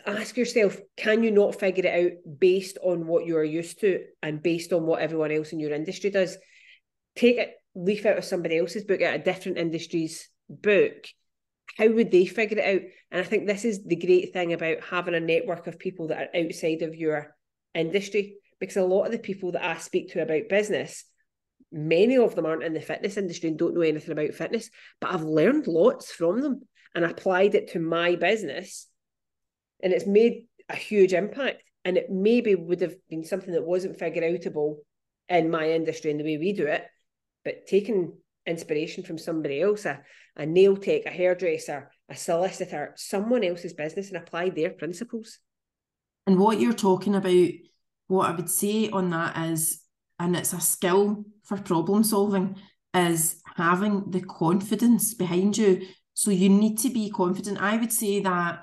ask 0.06 0.36
yourself 0.36 0.78
can 0.98 1.24
you 1.24 1.32
not 1.32 1.60
figure 1.60 1.86
it 1.86 2.06
out 2.06 2.40
based 2.40 2.78
on 2.84 3.08
what 3.08 3.26
you 3.26 3.38
are 3.38 3.44
used 3.44 3.80
to 3.82 4.04
and 4.22 4.44
based 4.44 4.74
on 4.74 4.86
what 4.86 5.02
everyone 5.02 5.32
else 5.32 5.54
in 5.54 5.60
your 5.60 5.74
industry 5.74 6.10
does? 6.10 6.38
Take 7.16 7.38
a 7.38 7.52
leaf 7.76 8.06
out 8.06 8.18
of 8.18 8.26
somebody 8.26 8.58
else's 8.58 8.84
book 8.84 9.02
out 9.02 9.16
a 9.16 9.20
different 9.20 9.58
industry's 9.58 10.30
book. 10.50 11.08
How 11.78 11.88
would 11.88 12.12
they 12.12 12.26
figure 12.26 12.58
it 12.58 12.76
out? 12.76 12.82
And 13.12 13.22
i 13.22 13.24
think 13.24 13.48
this 13.48 13.64
is 13.64 13.84
the 13.84 13.96
great 13.96 14.34
thing 14.34 14.54
about 14.54 14.84
having 14.90 15.16
a 15.16 15.20
network 15.20 15.68
of 15.68 15.80
people 15.80 16.08
that 16.08 16.18
are 16.18 16.46
outside 16.46 16.82
of 16.82 16.96
your 16.96 17.36
industry 17.74 18.36
because 18.60 18.78
a 18.78 18.84
lot 18.84 19.06
of 19.06 19.12
the 19.12 19.20
people 19.20 19.54
that 19.54 19.64
i 19.64 19.78
speak 19.78 20.12
to 20.12 20.22
about 20.22 20.50
business 20.50 21.06
many 21.72 22.18
of 22.18 22.36
them 22.36 22.46
aren't 22.46 22.64
in 22.64 22.74
the 22.74 22.82
fitness 22.82 23.18
industry 23.18 23.50
and 23.50 23.58
don't 23.58 23.76
know 23.76 23.82
anything 23.82 24.12
about 24.12 24.34
fitness, 24.34 24.70
but 25.00 25.14
I've 25.14 25.24
learned 25.24 25.68
lots 25.68 26.12
from 26.12 26.42
them 26.42 26.62
and 26.94 27.06
applied 27.06 27.56
it 27.56 27.72
to 27.72 27.80
my 27.80 28.16
business. 28.16 28.88
And 29.82 29.94
it's 29.94 30.06
made 30.06 30.48
a 30.70 30.76
huge 30.76 31.14
impact. 31.14 31.64
And 31.84 31.98
it 31.98 32.12
maybe 32.12 32.54
would 32.54 32.82
have 32.82 32.96
been 33.10 33.24
something 33.24 33.54
that 33.54 33.66
wasn't 33.66 33.98
figure 33.98 34.22
outable 34.22 34.78
in 35.30 35.50
my 35.50 35.72
industry 35.72 36.12
and 36.12 36.20
the 36.20 36.24
way 36.24 36.38
we 36.38 36.54
do 36.54 36.68
it, 36.68 36.86
but 37.44 37.66
taking 37.66 38.14
inspiration 38.46 39.04
from 39.04 39.18
somebody 39.18 39.62
else, 39.62 39.86
a, 39.86 40.02
a 40.36 40.46
nail 40.46 40.76
tech, 40.76 41.06
a 41.06 41.10
hairdresser, 41.10 41.90
a 42.10 42.16
solicitor, 42.16 42.94
someone 42.98 43.44
else's 43.44 43.74
business 43.74 44.10
and 44.10 44.18
apply 44.18 44.50
their 44.50 44.72
principles. 44.72 45.40
And 46.28 46.38
what 46.38 46.60
you're 46.60 46.74
talking 46.74 47.16
about, 47.16 47.48
what 48.08 48.30
I 48.30 48.36
would 48.36 48.50
say 48.50 48.90
on 48.90 49.10
that 49.12 49.38
is, 49.52 49.81
and 50.22 50.36
it's 50.36 50.54
a 50.54 50.62
skill 50.62 51.26
for 51.44 51.58
problem 51.58 52.04
solving, 52.04 52.56
is 52.94 53.42
having 53.56 54.12
the 54.12 54.22
confidence 54.22 55.16
behind 55.16 55.58
you. 55.58 55.82
So 56.14 56.30
you 56.30 56.48
need 56.48 56.78
to 56.80 56.90
be 56.90 57.10
confident. 57.10 57.60
I 57.60 57.78
would 57.78 57.92
say 57.92 58.20
that 58.22 58.62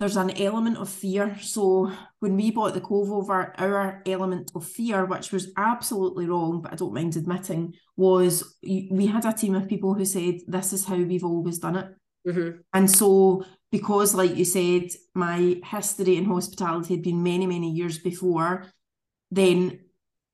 there's 0.00 0.16
an 0.16 0.30
element 0.30 0.78
of 0.78 0.88
fear. 0.88 1.36
So 1.40 1.92
when 2.20 2.36
we 2.36 2.50
bought 2.50 2.72
the 2.72 2.80
Cove 2.80 3.10
over, 3.12 3.52
our 3.58 4.02
element 4.06 4.50
of 4.54 4.66
fear, 4.66 5.04
which 5.04 5.30
was 5.30 5.52
absolutely 5.58 6.26
wrong, 6.26 6.62
but 6.62 6.72
I 6.72 6.76
don't 6.76 6.94
mind 6.94 7.16
admitting, 7.16 7.74
was 7.96 8.56
we 8.62 9.06
had 9.06 9.26
a 9.26 9.34
team 9.34 9.54
of 9.54 9.68
people 9.68 9.92
who 9.92 10.06
said, 10.06 10.40
This 10.46 10.72
is 10.72 10.86
how 10.86 10.96
we've 10.96 11.24
always 11.24 11.58
done 11.58 11.76
it. 11.76 11.88
Mm-hmm. 12.26 12.58
And 12.72 12.90
so, 12.90 13.44
because, 13.70 14.14
like 14.14 14.36
you 14.36 14.44
said, 14.44 14.88
my 15.14 15.60
history 15.64 16.16
in 16.16 16.24
hospitality 16.24 16.94
had 16.94 17.02
been 17.02 17.22
many, 17.22 17.46
many 17.46 17.70
years 17.70 17.98
before, 17.98 18.66
then 19.30 19.80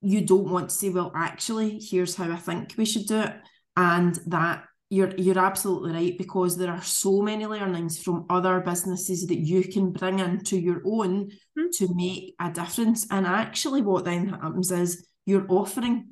you 0.03 0.27
don't 0.27 0.51
want 0.51 0.69
to 0.69 0.75
say, 0.75 0.91
Well, 0.91 1.13
actually, 1.15 1.79
here's 1.81 2.17
how 2.17 2.31
I 2.31 2.37
think 2.37 2.75
we 2.77 2.85
should 2.85 3.07
do 3.07 3.21
it. 3.21 3.35
And 3.77 4.19
that 4.27 4.65
you're 4.91 5.15
you're 5.17 5.39
absolutely 5.39 5.93
right 5.93 6.19
because 6.19 6.59
there 6.59 6.71
are 6.71 6.83
so 6.83 7.23
many 7.23 7.47
learnings 7.47 7.99
from 7.99 8.27
other 8.29 8.61
businesses 8.61 9.27
that 9.27 9.39
you 9.39 9.65
can 9.65 9.91
bring 9.91 10.19
into 10.19 10.59
your 10.59 10.83
own 10.85 11.31
mm-hmm. 11.31 11.71
to 11.73 11.95
make 11.95 12.35
a 12.39 12.51
difference. 12.51 13.07
And 13.11 13.27
actually, 13.27 13.81
what 13.81 14.05
then 14.05 14.29
happens 14.29 14.71
is 14.71 15.07
your 15.25 15.47
offering 15.49 16.11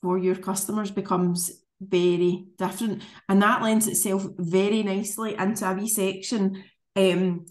for 0.00 0.16
your 0.16 0.36
customers 0.36 0.90
becomes 0.90 1.50
very 1.80 2.46
different, 2.56 3.02
and 3.28 3.42
that 3.42 3.60
lends 3.60 3.88
itself 3.88 4.26
very 4.38 4.82
nicely 4.82 5.34
into 5.34 5.70
a 5.70 5.74
wee 5.74 5.88
section 5.88 6.64
um, 6.96 7.44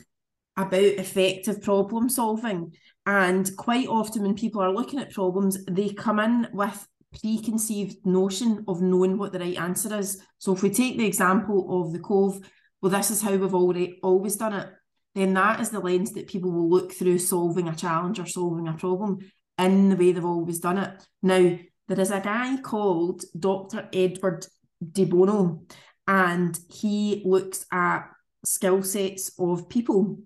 about 0.57 0.81
effective 0.81 1.61
problem 1.61 2.09
solving. 2.09 2.73
And 3.05 3.55
quite 3.57 3.87
often, 3.87 4.21
when 4.23 4.35
people 4.35 4.61
are 4.61 4.73
looking 4.73 4.99
at 4.99 5.11
problems, 5.11 5.63
they 5.65 5.89
come 5.89 6.19
in 6.19 6.47
with 6.53 6.87
preconceived 7.21 8.05
notion 8.05 8.63
of 8.67 8.81
knowing 8.81 9.17
what 9.17 9.31
the 9.31 9.39
right 9.39 9.57
answer 9.57 9.95
is. 9.97 10.21
So 10.39 10.53
if 10.53 10.63
we 10.63 10.69
take 10.69 10.97
the 10.97 11.05
example 11.05 11.81
of 11.81 11.93
the 11.93 11.99
cove, 11.99 12.39
well, 12.81 12.91
this 12.91 13.11
is 13.11 13.21
how 13.21 13.35
we've 13.35 13.53
already 13.53 13.99
always 14.03 14.35
done 14.35 14.53
it, 14.53 14.69
then 15.15 15.33
that 15.35 15.59
is 15.59 15.69
the 15.69 15.79
lens 15.79 16.13
that 16.13 16.27
people 16.27 16.51
will 16.51 16.69
look 16.69 16.91
through 16.91 17.19
solving 17.19 17.67
a 17.67 17.75
challenge 17.75 18.19
or 18.19 18.25
solving 18.25 18.67
a 18.67 18.73
problem 18.73 19.19
in 19.59 19.89
the 19.89 19.95
way 19.95 20.11
they've 20.11 20.25
always 20.25 20.59
done 20.59 20.77
it. 20.77 21.05
Now, 21.21 21.57
there 21.87 21.99
is 21.99 22.11
a 22.11 22.19
guy 22.19 22.57
called 22.61 23.23
Dr. 23.37 23.87
Edward 23.93 24.47
de 24.91 25.05
Bono, 25.05 25.63
and 26.07 26.57
he 26.69 27.21
looks 27.25 27.65
at 27.71 28.09
skill 28.43 28.83
sets 28.83 29.31
of 29.37 29.69
people. 29.69 30.19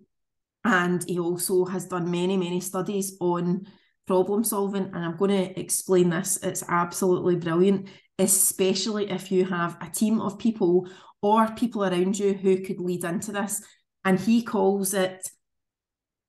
And 0.68 1.02
he 1.08 1.18
also 1.18 1.64
has 1.64 1.86
done 1.86 2.12
many, 2.12 2.36
many 2.36 2.60
studies 2.60 3.16
on 3.22 3.66
problem 4.06 4.44
solving. 4.44 4.84
And 4.84 4.98
I'm 4.98 5.16
going 5.16 5.32
to 5.32 5.58
explain 5.58 6.10
this. 6.10 6.38
It's 6.44 6.62
absolutely 6.68 7.38
brilliant, 7.38 7.88
especially 8.20 9.10
if 9.10 9.32
you 9.32 9.46
have 9.46 9.78
a 9.80 9.90
team 9.90 10.20
of 10.20 10.38
people 10.38 10.90
or 11.22 11.48
people 11.52 11.86
around 11.86 12.20
you 12.20 12.34
who 12.34 12.60
could 12.60 12.82
lead 12.82 13.06
into 13.06 13.32
this. 13.32 13.64
And 14.04 14.20
he 14.20 14.44
calls 14.44 14.94
it 14.94 15.30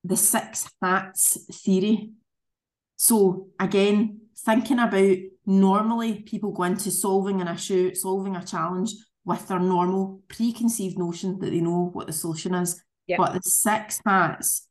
the 0.05 0.15
six 0.15 0.69
hats 0.81 1.37
theory. 1.63 2.11
So, 2.95 3.49
again, 3.59 4.21
thinking 4.37 4.79
about 4.79 5.17
normally 5.45 6.21
people 6.21 6.53
go 6.53 6.63
into 6.63 6.91
solving 6.91 7.41
an 7.41 7.49
issue, 7.49 7.93
solving 7.93 8.37
a 8.37 8.45
challenge 8.45 8.93
with 9.25 9.49
their 9.49 9.59
normal 9.59 10.21
preconceived 10.29 10.97
notion 10.97 11.39
that 11.39 11.49
they 11.49 11.59
know 11.59 11.89
what 11.91 12.07
the 12.07 12.13
solution 12.13 12.55
is. 12.55 12.81
But 13.17 13.33
the 13.33 13.41
six 13.41 14.01
hats 14.05 14.67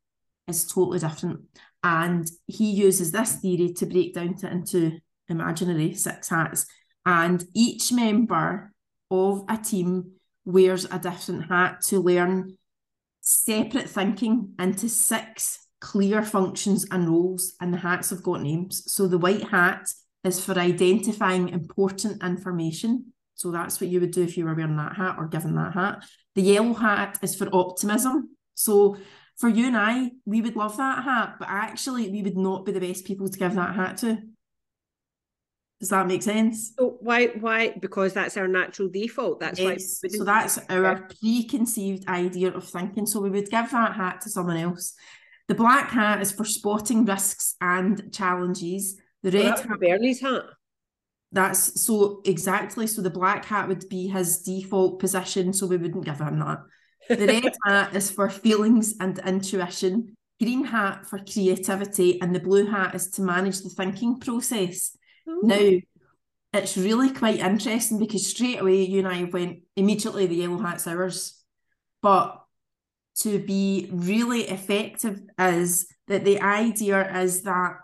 is 0.47 0.66
totally 0.66 0.99
different. 0.99 1.40
And 1.83 2.30
he 2.47 2.71
uses 2.71 3.12
this 3.12 3.37
theory 3.37 3.73
to 3.75 3.87
break 3.87 4.14
down 4.14 4.35
to, 4.37 4.50
into 4.50 4.99
imaginary 5.28 5.95
six 5.95 6.28
hats. 6.28 6.66
And 7.07 7.45
each 7.54 7.92
member 7.92 8.73
of 9.11 9.45
a 9.49 9.57
team 9.57 10.12
wears 10.45 10.85
a 10.87 10.99
different 10.99 11.49
hat 11.49 11.83
to 11.88 12.00
learn 12.00 12.57
separate 13.21 13.88
thinking 13.88 14.54
into 14.59 14.88
six 14.88 15.66
clear 15.80 16.23
functions 16.25 16.87
and 16.90 17.09
roles, 17.09 17.54
and 17.61 17.73
the 17.73 17.78
hats 17.78 18.11
have 18.11 18.23
got 18.23 18.42
names. 18.42 18.92
So 18.92 19.07
the 19.07 19.18
white 19.18 19.45
hat 19.45 19.87
is 20.25 20.45
for 20.45 20.59
identifying 20.59 21.50
important 21.50 22.23
information. 22.23 23.12
So 23.35 23.52
that's 23.52 23.80
what 23.80 23.88
you 23.88 24.00
would 24.00 24.11
do 24.11 24.23
if 24.23 24.37
you 24.37 24.45
were 24.45 24.54
wearing 24.54 24.76
that 24.76 24.97
hat 24.97 25.16
or 25.18 25.28
given 25.28 25.54
that 25.54 25.75
hat. 25.75 26.04
The 26.38 26.45
yellow 26.45 26.73
hat 26.73 27.18
is 27.21 27.35
for 27.35 27.49
optimism. 27.52 28.37
So 28.54 28.97
for 29.38 29.49
you 29.49 29.66
and 29.66 29.76
I, 29.76 30.12
we 30.25 30.40
would 30.40 30.54
love 30.54 30.76
that 30.76 31.02
hat, 31.02 31.35
but 31.40 31.49
actually, 31.50 32.11
we 32.11 32.23
would 32.23 32.37
not 32.37 32.64
be 32.64 32.71
the 32.71 32.78
best 32.78 33.04
people 33.04 33.28
to 33.28 33.37
give 33.37 33.57
that 33.57 33.75
hat 33.75 33.97
to. 33.97 34.18
Does 35.80 35.88
that 35.88 36.07
make 36.07 36.23
sense? 36.23 36.75
So 36.78 36.97
why 37.00 37.26
why 37.40 37.75
because 37.80 38.12
that's 38.12 38.37
our 38.37 38.47
natural 38.47 38.88
default. 38.88 39.40
That's 39.40 39.59
yes. 39.59 39.99
why 40.00 40.16
so 40.16 40.23
that's 40.23 40.61
our 40.68 41.09
preconceived 41.21 42.09
idea 42.09 42.52
of 42.52 42.68
thinking. 42.68 43.07
So 43.07 43.18
we 43.18 43.30
would 43.30 43.50
give 43.50 43.73
that 43.73 43.97
hat 43.97 44.21
to 44.21 44.30
someone 44.30 44.59
else. 44.59 44.95
The 45.49 45.57
black 45.57 45.90
hat 45.90 46.23
is 46.23 46.30
for 46.30 46.45
spotting 46.45 47.04
risks 47.04 47.57
and 47.61 48.12
challenges. 48.12 48.97
The 49.25 49.33
red 49.33 49.45
well, 49.45 49.57
hat 49.57 49.80
Bernie's 49.80 50.21
hat. 50.21 50.45
That's 51.32 51.82
so 51.82 52.23
exactly. 52.25 52.87
So 52.87 53.02
the 53.02 53.11
black 53.11 53.44
hat 53.44 53.68
would 53.68 53.88
be 53.88 54.08
his 54.08 54.42
default 54.42 54.99
position. 54.99 55.52
So 55.52 55.66
we 55.66 55.76
wouldn't 55.76 56.04
give 56.04 56.20
him 56.20 56.38
that. 56.38 56.58
The 57.08 57.26
red 57.26 57.54
hat 57.66 57.94
is 57.94 58.11
for 58.11 58.28
feelings 58.30 58.94
and 59.00 59.18
intuition, 59.18 60.16
green 60.40 60.64
hat 60.64 61.06
for 61.06 61.18
creativity, 61.18 62.20
and 62.20 62.35
the 62.35 62.40
blue 62.40 62.66
hat 62.66 62.94
is 62.94 63.11
to 63.12 63.23
manage 63.23 63.61
the 63.61 63.68
thinking 63.70 64.18
process. 64.18 64.97
Ooh. 65.28 65.40
Now, 65.42 65.78
it's 66.54 66.76
really 66.76 67.11
quite 67.11 67.40
interesting 67.40 67.99
because 67.99 68.26
straight 68.26 68.61
away 68.61 68.82
you 68.82 69.00
and 69.00 69.08
I 69.08 69.25
went 69.25 69.61
immediately 69.76 70.26
the 70.26 70.37
yellow 70.37 70.58
hat's 70.58 70.87
ours. 70.87 71.42
But 72.00 72.40
to 73.20 73.38
be 73.38 73.88
really 73.92 74.42
effective 74.42 75.20
is 75.38 75.87
that 76.06 76.25
the 76.25 76.40
idea 76.40 77.20
is 77.20 77.42
that 77.42 77.76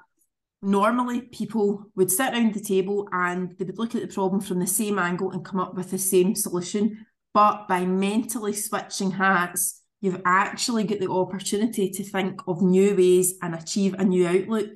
normally 0.64 1.20
people 1.20 1.84
would 1.94 2.10
sit 2.10 2.32
around 2.32 2.54
the 2.54 2.60
table 2.60 3.06
and 3.12 3.54
they 3.58 3.64
would 3.64 3.78
look 3.78 3.94
at 3.94 4.00
the 4.00 4.12
problem 4.12 4.40
from 4.40 4.58
the 4.58 4.66
same 4.66 4.98
angle 4.98 5.30
and 5.30 5.44
come 5.44 5.60
up 5.60 5.74
with 5.74 5.90
the 5.90 5.98
same 5.98 6.34
solution. 6.34 7.06
But 7.34 7.68
by 7.68 7.84
mentally 7.84 8.54
switching 8.54 9.10
hats, 9.10 9.82
you've 10.00 10.22
actually 10.24 10.84
got 10.84 11.00
the 11.00 11.10
opportunity 11.10 11.90
to 11.90 12.02
think 12.02 12.40
of 12.46 12.62
new 12.62 12.96
ways 12.96 13.34
and 13.42 13.54
achieve 13.54 13.94
a 13.94 14.04
new 14.04 14.26
outlook. 14.26 14.74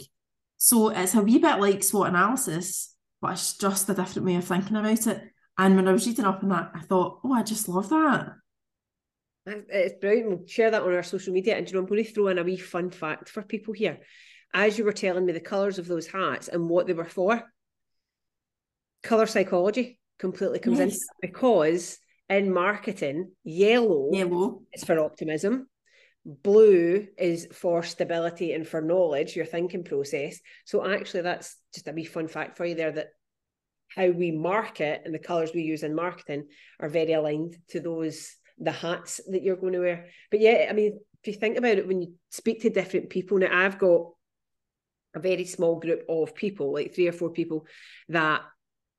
So 0.59 0.91
it's 0.91 1.15
a 1.15 1.23
wee 1.23 1.39
bit 1.39 1.59
like 1.59 1.83
SWOT 1.83 2.09
analysis, 2.09 2.95
but 3.23 3.33
it's 3.33 3.57
just 3.57 3.89
a 3.89 3.95
different 3.95 4.27
way 4.27 4.37
of 4.37 4.45
thinking 4.45 4.77
about 4.77 5.07
it. 5.07 5.23
And 5.57 5.75
when 5.75 5.89
I 5.89 5.93
was 5.93 6.07
reading 6.07 6.25
up 6.25 6.43
on 6.43 6.51
that, 6.51 6.73
I 6.75 6.81
thought, 6.81 7.21
oh, 7.25 7.33
I 7.33 7.43
just 7.43 7.69
love 7.69 7.89
that. 7.89 8.33
It's 9.47 9.95
brilliant. 10.01 10.29
We'll 10.29 10.47
share 10.47 10.71
that 10.71 10.83
on 10.83 10.93
our 10.93 11.03
social 11.03 11.33
media. 11.33 11.57
And 11.57 11.67
you 11.67 11.75
know, 11.75 11.81
I'm 11.81 11.87
going 11.87 12.05
to 12.05 12.13
throw 12.13 12.29
in 12.29 12.39
a 12.39 12.45
wee 12.45 12.59
fun 12.59 12.91
fact 12.91 13.31
for 13.31 13.43
people 13.43 13.73
here. 13.73 14.01
As 14.55 14.79
you 14.79 14.85
were 14.85 14.93
telling 14.93 15.27
me 15.27 15.33
the 15.33 15.41
colours 15.41 15.79
of 15.79 15.87
those 15.87 16.07
hats 16.07 16.49
and 16.49 16.69
what 16.69 16.87
they 16.87 16.95
were 16.95 17.05
for, 17.05 17.43
colour 19.03 19.27
psychology 19.27 19.99
completely 20.19 20.59
comes 20.59 20.79
yes. 20.79 20.93
in 20.93 21.31
because 21.31 21.99
in 22.29 22.53
marketing, 22.53 23.33
yellow, 23.45 24.11
yellow 24.13 24.63
is 24.73 24.85
for 24.85 24.99
optimism. 24.99 25.69
Blue 26.25 27.07
is 27.17 27.49
for 27.53 27.83
stability 27.83 28.53
and 28.53 28.67
for 28.67 28.83
knowledge, 28.83 29.35
your 29.35 29.47
thinking 29.47 29.85
process. 29.85 30.39
So 30.67 30.87
actually, 30.87 31.23
that's 31.23 31.57
just 31.73 31.89
a 31.89 31.93
wee 31.93 32.05
fun 32.05 32.29
fact 32.29 32.57
for 32.57 32.67
you 32.67 32.75
there 32.75 32.93
that 32.93 33.09
how 33.95 34.09
we 34.11 34.31
market 34.31 35.03
and 35.05 35.15
the 35.15 35.19
colours 35.19 35.53
we 35.55 35.63
use 35.63 35.83
in 35.83 35.95
marketing 35.95 36.49
are 36.81 36.91
very 36.91 37.15
aligned 37.15 37.57
to 37.69 37.81
those 37.81 38.35
the 38.59 38.73
hats 38.73 39.21
that 39.31 39.43
you're 39.43 39.57
going 39.57 39.73
to 39.73 39.81
wear. 39.81 40.07
But 40.31 40.41
yeah, 40.41 40.67
I 40.69 40.73
mean, 40.73 40.99
if 41.23 41.29
you 41.29 41.41
think 41.41 41.57
about 41.57 41.79
it, 41.79 41.87
when 41.87 42.03
you 42.03 42.15
speak 42.31 42.63
to 42.63 42.71
different 42.71 43.09
people, 43.09 43.39
now 43.39 43.49
I've 43.51 43.79
got 43.79 44.11
a 45.15 45.21
very 45.21 45.45
small 45.45 45.79
group 45.79 46.03
of 46.09 46.35
people, 46.35 46.73
like 46.73 46.95
three 46.95 47.09
or 47.09 47.13
four 47.13 47.31
people 47.31 47.67
that 48.09 48.43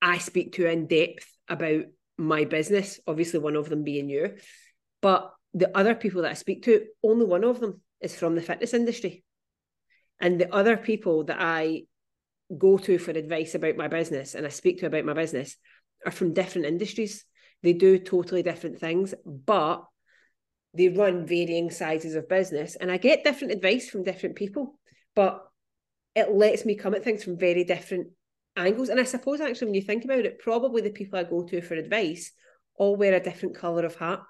I 0.01 0.17
speak 0.17 0.53
to 0.53 0.69
in 0.69 0.87
depth 0.87 1.27
about 1.47 1.83
my 2.17 2.45
business, 2.45 2.99
obviously 3.07 3.39
one 3.39 3.55
of 3.55 3.69
them 3.69 3.83
being 3.83 4.09
you. 4.09 4.35
But 5.01 5.31
the 5.53 5.75
other 5.77 5.95
people 5.95 6.23
that 6.23 6.31
I 6.31 6.35
speak 6.35 6.63
to, 6.63 6.85
only 7.03 7.25
one 7.25 7.43
of 7.43 7.59
them 7.59 7.81
is 8.01 8.15
from 8.15 8.35
the 8.35 8.41
fitness 8.41 8.73
industry. 8.73 9.23
And 10.19 10.39
the 10.39 10.53
other 10.53 10.77
people 10.77 11.25
that 11.25 11.37
I 11.39 11.83
go 12.57 12.77
to 12.77 12.97
for 12.97 13.11
advice 13.11 13.55
about 13.55 13.77
my 13.77 13.87
business 13.87 14.35
and 14.35 14.45
I 14.45 14.49
speak 14.49 14.79
to 14.79 14.87
about 14.87 15.05
my 15.05 15.13
business 15.13 15.55
are 16.05 16.11
from 16.11 16.33
different 16.33 16.67
industries. 16.67 17.25
They 17.63 17.73
do 17.73 17.99
totally 17.99 18.43
different 18.43 18.79
things, 18.79 19.13
but 19.25 19.83
they 20.73 20.89
run 20.89 21.25
varying 21.25 21.71
sizes 21.71 22.15
of 22.15 22.29
business. 22.29 22.75
And 22.75 22.91
I 22.91 22.97
get 22.97 23.23
different 23.23 23.53
advice 23.53 23.89
from 23.89 24.03
different 24.03 24.35
people, 24.35 24.79
but 25.15 25.48
it 26.15 26.31
lets 26.31 26.65
me 26.65 26.75
come 26.75 26.95
at 26.95 27.03
things 27.03 27.23
from 27.23 27.37
very 27.37 27.63
different 27.63 28.07
angles. 28.55 28.89
And 28.89 28.99
I 28.99 29.03
suppose 29.03 29.41
actually 29.41 29.67
when 29.67 29.75
you 29.75 29.81
think 29.81 30.05
about 30.05 30.25
it, 30.25 30.39
probably 30.39 30.81
the 30.81 30.89
people 30.89 31.19
I 31.19 31.23
go 31.23 31.43
to 31.43 31.61
for 31.61 31.75
advice 31.75 32.31
all 32.75 32.95
wear 32.95 33.13
a 33.13 33.19
different 33.19 33.55
colour 33.55 33.85
of 33.85 33.95
hat. 33.95 34.21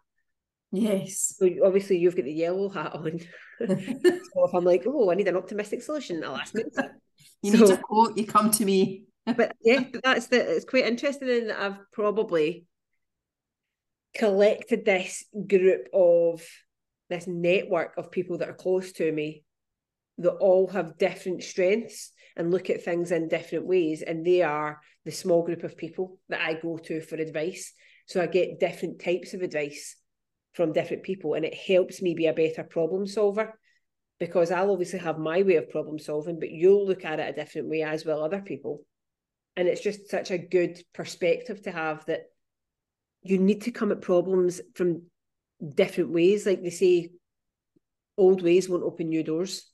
Yes. 0.72 1.36
So 1.38 1.50
obviously 1.66 1.98
you've 1.98 2.16
got 2.16 2.26
the 2.26 2.34
yellow 2.34 2.70
hat 2.70 2.94
on. 2.94 3.20
so 3.60 3.68
if 3.68 4.54
I'm 4.54 4.64
like, 4.64 4.84
oh, 4.86 5.12
I 5.12 5.16
need 5.16 5.28
an 5.28 5.38
optimistic 5.38 5.82
solution, 5.82 6.24
I'll 6.24 6.38
ask. 6.38 6.54
You 7.42 7.54
so, 7.54 7.66
need 7.66 7.74
a 7.74 7.78
quote, 7.78 8.18
you 8.18 8.26
come 8.26 8.52
to 8.52 8.66
me. 8.66 9.06
but 9.26 9.56
yeah, 9.62 9.84
that's 10.04 10.28
the 10.28 10.56
it's 10.56 10.66
quite 10.66 10.86
interesting 10.86 11.30
in 11.30 11.48
that 11.48 11.62
I've 11.62 11.92
probably 11.92 12.66
collected 14.14 14.84
this 14.84 15.24
group 15.48 15.88
of 15.94 16.46
this 17.10 17.28
network 17.28 17.94
of 17.98 18.12
people 18.12 18.40
that 18.40 18.50
are 18.50 18.54
close 18.54 18.92
to 18.94 19.12
me 19.12 19.44
that 20.20 20.32
all 20.34 20.68
have 20.68 20.98
different 20.98 21.44
strengths 21.44 22.12
and 22.36 22.52
look 22.52 22.70
at 22.70 22.84
things 22.84 23.12
in 23.12 23.28
different 23.28 23.66
ways. 23.66 24.02
And 24.02 24.26
they 24.26 24.42
are 24.42 24.80
the 25.06 25.12
small 25.12 25.44
group 25.44 25.64
of 25.64 25.78
people 25.78 26.20
that 26.30 26.42
I 26.42 26.54
go 26.54 26.78
to 26.78 27.02
for 27.02 27.16
advice. 27.16 27.74
So 28.06 28.22
I 28.22 28.28
get 28.28 28.60
different 28.60 29.02
types 29.02 29.34
of 29.34 29.42
advice 29.42 29.96
from 30.54 30.74
different 30.74 31.04
people, 31.04 31.36
and 31.36 31.46
it 31.46 31.54
helps 31.54 32.02
me 32.02 32.16
be 32.16 32.26
a 32.26 32.34
better 32.34 32.64
problem 32.64 33.06
solver 33.06 33.54
because 34.20 34.52
I'll 34.52 34.72
obviously 34.72 35.00
have 35.00 35.18
my 35.18 35.44
way 35.44 35.56
of 35.56 35.70
problem 35.70 35.98
solving, 35.98 36.40
but 36.40 36.50
you'll 36.50 36.86
look 36.86 37.06
at 37.06 37.20
it 37.20 37.30
a 37.30 37.34
different 37.34 37.70
way 37.70 37.84
as 37.84 38.06
well, 38.06 38.24
other 38.24 38.42
people. 38.42 38.84
And 39.56 39.68
it's 39.68 39.82
just 39.82 40.10
such 40.10 40.32
a 40.32 40.38
good 40.38 40.80
perspective 40.94 41.62
to 41.64 41.72
have 41.72 42.06
that 42.06 42.24
you 43.22 43.38
need 43.38 43.62
to 43.64 43.72
come 43.72 43.92
at 43.92 44.02
problems 44.02 44.60
from 44.76 45.04
different 45.76 46.12
ways. 46.12 46.46
Like 46.46 46.62
they 46.62 46.70
say, 46.70 47.12
old 48.18 48.42
ways 48.42 48.68
won't 48.68 48.84
open 48.84 49.10
new 49.10 49.24
doors. 49.24 49.70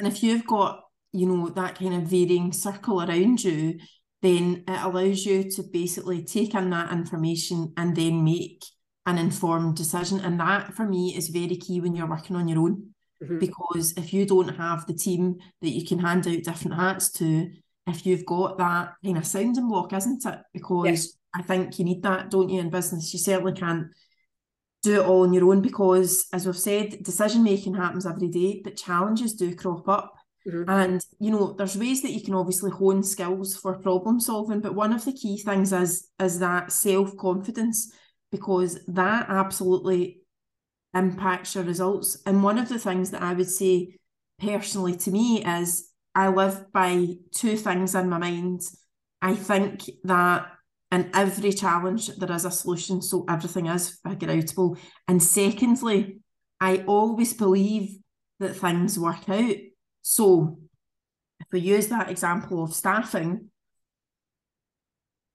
And 0.00 0.08
if 0.08 0.22
you've 0.22 0.46
got, 0.46 0.80
you 1.12 1.26
know, 1.26 1.50
that 1.50 1.78
kind 1.78 1.94
of 1.94 2.04
varying 2.04 2.52
circle 2.52 3.02
around 3.02 3.44
you, 3.44 3.78
then 4.22 4.64
it 4.66 4.80
allows 4.82 5.26
you 5.26 5.50
to 5.50 5.62
basically 5.62 6.24
take 6.24 6.54
in 6.54 6.70
that 6.70 6.90
information 6.90 7.74
and 7.76 7.94
then 7.94 8.24
make 8.24 8.64
an 9.04 9.18
informed 9.18 9.76
decision. 9.76 10.20
And 10.20 10.40
that 10.40 10.72
for 10.72 10.86
me 10.86 11.14
is 11.14 11.28
very 11.28 11.56
key 11.56 11.80
when 11.80 11.94
you're 11.94 12.08
working 12.08 12.36
on 12.36 12.48
your 12.48 12.60
own. 12.60 12.94
Mm-hmm. 13.22 13.40
Because 13.40 13.92
if 13.98 14.14
you 14.14 14.24
don't 14.24 14.56
have 14.56 14.86
the 14.86 14.94
team 14.94 15.36
that 15.60 15.68
you 15.68 15.86
can 15.86 15.98
hand 15.98 16.26
out 16.26 16.42
different 16.44 16.76
hats 16.76 17.12
to, 17.12 17.50
if 17.86 18.06
you've 18.06 18.24
got 18.24 18.56
that 18.56 18.94
kind 19.04 19.18
of 19.18 19.26
sounding 19.26 19.68
block, 19.68 19.92
isn't 19.92 20.24
it? 20.24 20.38
Because 20.54 20.86
yes. 20.86 21.08
I 21.34 21.42
think 21.42 21.78
you 21.78 21.84
need 21.84 22.02
that, 22.04 22.30
don't 22.30 22.48
you, 22.48 22.60
in 22.60 22.70
business? 22.70 23.12
You 23.12 23.18
certainly 23.18 23.52
can't 23.52 23.88
do 24.82 25.00
it 25.00 25.06
all 25.06 25.22
on 25.22 25.32
your 25.32 25.50
own 25.50 25.60
because, 25.60 26.26
as 26.32 26.46
we've 26.46 26.56
said, 26.56 27.02
decision 27.02 27.44
making 27.44 27.74
happens 27.74 28.06
every 28.06 28.28
day, 28.28 28.60
but 28.64 28.76
challenges 28.76 29.34
do 29.34 29.54
crop 29.54 29.88
up. 29.88 30.14
Mm-hmm. 30.46 30.70
And 30.70 31.04
you 31.18 31.30
know, 31.30 31.52
there's 31.52 31.76
ways 31.76 32.00
that 32.02 32.12
you 32.12 32.22
can 32.22 32.34
obviously 32.34 32.70
hone 32.70 33.02
skills 33.02 33.56
for 33.56 33.78
problem 33.78 34.20
solving, 34.20 34.60
but 34.60 34.74
one 34.74 34.92
of 34.92 35.04
the 35.04 35.12
key 35.12 35.38
things 35.38 35.72
is 35.72 36.08
is 36.18 36.38
that 36.38 36.72
self 36.72 37.16
confidence 37.16 37.92
because 38.32 38.78
that 38.86 39.26
absolutely 39.28 40.22
impacts 40.94 41.54
your 41.54 41.64
results. 41.64 42.16
And 42.24 42.42
one 42.42 42.58
of 42.58 42.68
the 42.68 42.78
things 42.78 43.10
that 43.10 43.22
I 43.22 43.34
would 43.34 43.50
say 43.50 43.98
personally 44.38 44.96
to 44.96 45.10
me 45.10 45.44
is 45.44 45.90
I 46.14 46.28
live 46.28 46.72
by 46.72 47.06
two 47.34 47.56
things 47.56 47.94
in 47.94 48.08
my 48.08 48.18
mind. 48.18 48.62
I 49.20 49.34
think 49.34 49.88
that 50.04 50.50
in 50.92 51.10
every 51.14 51.52
challenge 51.52 52.08
there 52.16 52.32
is 52.32 52.44
a 52.44 52.50
solution, 52.50 53.00
so 53.00 53.24
everything 53.28 53.66
is 53.66 53.98
figure 54.06 54.28
outable. 54.28 54.78
And 55.06 55.22
secondly, 55.22 56.18
I 56.60 56.84
always 56.86 57.32
believe 57.32 57.98
that 58.40 58.56
things 58.56 58.98
work 58.98 59.28
out. 59.28 59.54
So 60.02 60.58
if 61.38 61.46
we 61.52 61.60
use 61.60 61.88
that 61.88 62.10
example 62.10 62.62
of 62.64 62.74
staffing, 62.74 63.50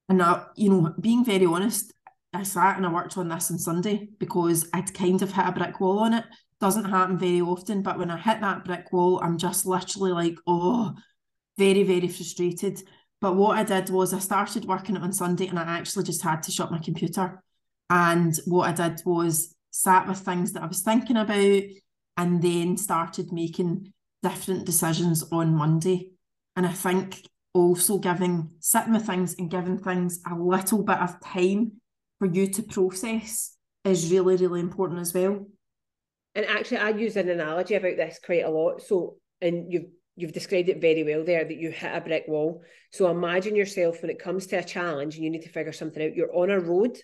and 0.09 0.21
uh, 0.21 0.45
you 0.55 0.69
know, 0.69 0.93
being 0.99 1.25
very 1.25 1.45
honest, 1.45 1.91
I 2.33 2.43
sat 2.43 2.77
and 2.77 2.85
I 2.85 2.91
worked 2.91 3.17
on 3.17 3.29
this 3.29 3.49
on 3.49 3.57
Sunday 3.57 4.09
because 4.19 4.67
I'd 4.73 4.93
kind 4.93 5.21
of 5.21 5.31
hit 5.31 5.47
a 5.47 5.51
brick 5.51 5.79
wall 5.79 5.99
on 5.99 6.13
it. 6.13 6.25
Doesn't 6.59 6.85
happen 6.85 7.17
very 7.17 7.41
often, 7.41 7.81
but 7.81 7.97
when 7.97 8.11
I 8.11 8.17
hit 8.17 8.41
that 8.41 8.65
brick 8.65 8.91
wall, 8.91 9.19
I'm 9.23 9.37
just 9.37 9.65
literally 9.65 10.11
like, 10.11 10.37
oh, 10.45 10.93
very, 11.57 11.83
very 11.83 12.07
frustrated. 12.07 12.81
But 13.21 13.35
what 13.35 13.57
I 13.57 13.63
did 13.63 13.89
was 13.89 14.13
I 14.13 14.19
started 14.19 14.65
working 14.65 14.97
on 14.97 15.13
Sunday 15.13 15.47
and 15.47 15.57
I 15.57 15.63
actually 15.63 16.03
just 16.03 16.21
had 16.21 16.43
to 16.43 16.51
shut 16.51 16.71
my 16.71 16.79
computer. 16.79 17.41
And 17.89 18.37
what 18.45 18.69
I 18.69 18.89
did 18.89 19.01
was 19.05 19.55
sat 19.71 20.07
with 20.07 20.19
things 20.19 20.53
that 20.53 20.63
I 20.63 20.67
was 20.67 20.81
thinking 20.81 21.17
about 21.17 21.63
and 22.17 22.41
then 22.41 22.77
started 22.77 23.31
making 23.31 23.93
different 24.23 24.65
decisions 24.65 25.23
on 25.31 25.55
Monday. 25.55 26.11
And 26.55 26.65
I 26.65 26.71
think 26.71 27.27
also 27.53 27.97
giving, 27.97 28.51
sitting 28.59 28.93
with 28.93 29.05
things 29.05 29.35
and 29.37 29.49
giving 29.49 29.77
things 29.79 30.19
a 30.29 30.35
little 30.35 30.83
bit 30.83 30.97
of 30.97 31.19
time 31.21 31.73
for 32.19 32.27
you 32.27 32.47
to 32.47 32.63
process 32.63 33.55
is 33.83 34.11
really, 34.11 34.35
really 34.35 34.59
important 34.59 34.99
as 34.99 35.13
well. 35.13 35.45
And 36.33 36.45
actually, 36.45 36.77
I 36.77 36.89
use 36.89 37.15
an 37.15 37.29
analogy 37.29 37.75
about 37.75 37.95
this 37.95 38.19
quite 38.23 38.43
a 38.43 38.49
lot. 38.49 38.81
So, 38.81 39.15
and 39.41 39.71
you've 39.71 39.87
you've 40.15 40.33
described 40.33 40.69
it 40.69 40.81
very 40.81 41.03
well 41.03 41.23
there 41.23 41.43
that 41.43 41.57
you 41.57 41.71
hit 41.71 41.95
a 41.95 42.01
brick 42.01 42.25
wall. 42.27 42.63
So 42.91 43.09
imagine 43.09 43.55
yourself 43.55 44.01
when 44.01 44.11
it 44.11 44.19
comes 44.19 44.47
to 44.47 44.57
a 44.57 44.63
challenge 44.63 45.15
and 45.15 45.23
you 45.23 45.29
need 45.29 45.43
to 45.43 45.49
figure 45.49 45.73
something 45.73 46.03
out. 46.03 46.15
You're 46.15 46.35
on 46.35 46.49
a 46.49 46.59
road, 46.59 46.97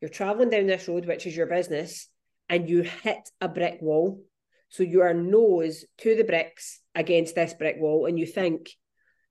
you're 0.00 0.08
traveling 0.08 0.50
down 0.50 0.66
this 0.66 0.88
road, 0.88 1.06
which 1.06 1.26
is 1.26 1.36
your 1.36 1.46
business, 1.46 2.08
and 2.48 2.68
you 2.68 2.82
hit 2.82 3.28
a 3.40 3.48
brick 3.48 3.78
wall. 3.80 4.22
So 4.68 4.82
you 4.82 5.02
are 5.02 5.14
nose 5.14 5.84
to 5.98 6.16
the 6.16 6.24
bricks 6.24 6.80
against 6.94 7.34
this 7.34 7.54
brick 7.54 7.76
wall, 7.78 8.06
and 8.06 8.18
you 8.18 8.26
think 8.26 8.70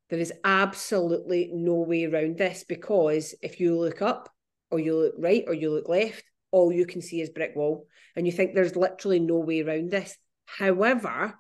there 0.09 0.19
is 0.19 0.33
absolutely 0.43 1.49
no 1.53 1.75
way 1.75 2.05
around 2.05 2.37
this 2.37 2.63
because 2.67 3.35
if 3.41 3.59
you 3.59 3.77
look 3.77 4.01
up, 4.01 4.29
or 4.73 4.79
you 4.79 4.97
look 4.97 5.13
right 5.19 5.43
or 5.47 5.53
you 5.53 5.71
look 5.71 5.87
left, 5.87 6.23
all 6.51 6.73
you 6.73 6.87
can 6.87 7.01
see 7.01 7.21
is 7.21 7.29
brick 7.29 7.55
wall. 7.55 7.85
And 8.15 8.25
you 8.25 8.31
think 8.31 8.53
there's 8.53 8.75
literally 8.75 9.19
no 9.19 9.37
way 9.37 9.61
around 9.61 9.91
this. 9.91 10.17
However, 10.45 11.35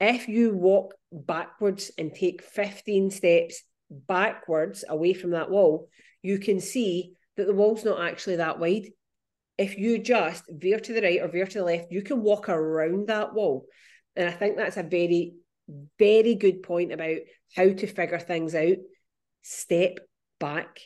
if 0.00 0.28
you 0.28 0.54
walk 0.56 0.94
backwards 1.12 1.90
and 1.98 2.14
take 2.14 2.42
15 2.42 3.10
steps 3.10 3.62
backwards 3.90 4.84
away 4.88 5.14
from 5.14 5.30
that 5.30 5.50
wall, 5.50 5.88
you 6.22 6.38
can 6.38 6.60
see 6.60 7.12
that 7.36 7.46
the 7.46 7.54
wall's 7.54 7.84
not 7.84 8.00
actually 8.00 8.36
that 8.36 8.58
wide. 8.58 8.88
If 9.56 9.78
you 9.78 9.98
just 9.98 10.44
veer 10.48 10.80
to 10.80 10.92
the 10.92 11.02
right 11.02 11.20
or 11.20 11.28
veer 11.28 11.46
to 11.46 11.58
the 11.58 11.64
left, 11.64 11.92
you 11.92 12.02
can 12.02 12.22
walk 12.22 12.48
around 12.48 13.08
that 13.08 13.34
wall. 13.34 13.66
And 14.16 14.28
I 14.28 14.32
think 14.32 14.56
that's 14.56 14.76
a 14.76 14.82
very, 14.82 15.34
very 15.98 16.34
good 16.34 16.62
point 16.62 16.92
about 16.92 17.18
how 17.54 17.72
to 17.72 17.86
figure 17.86 18.18
things 18.18 18.54
out. 18.54 18.76
Step 19.42 19.98
back 20.40 20.80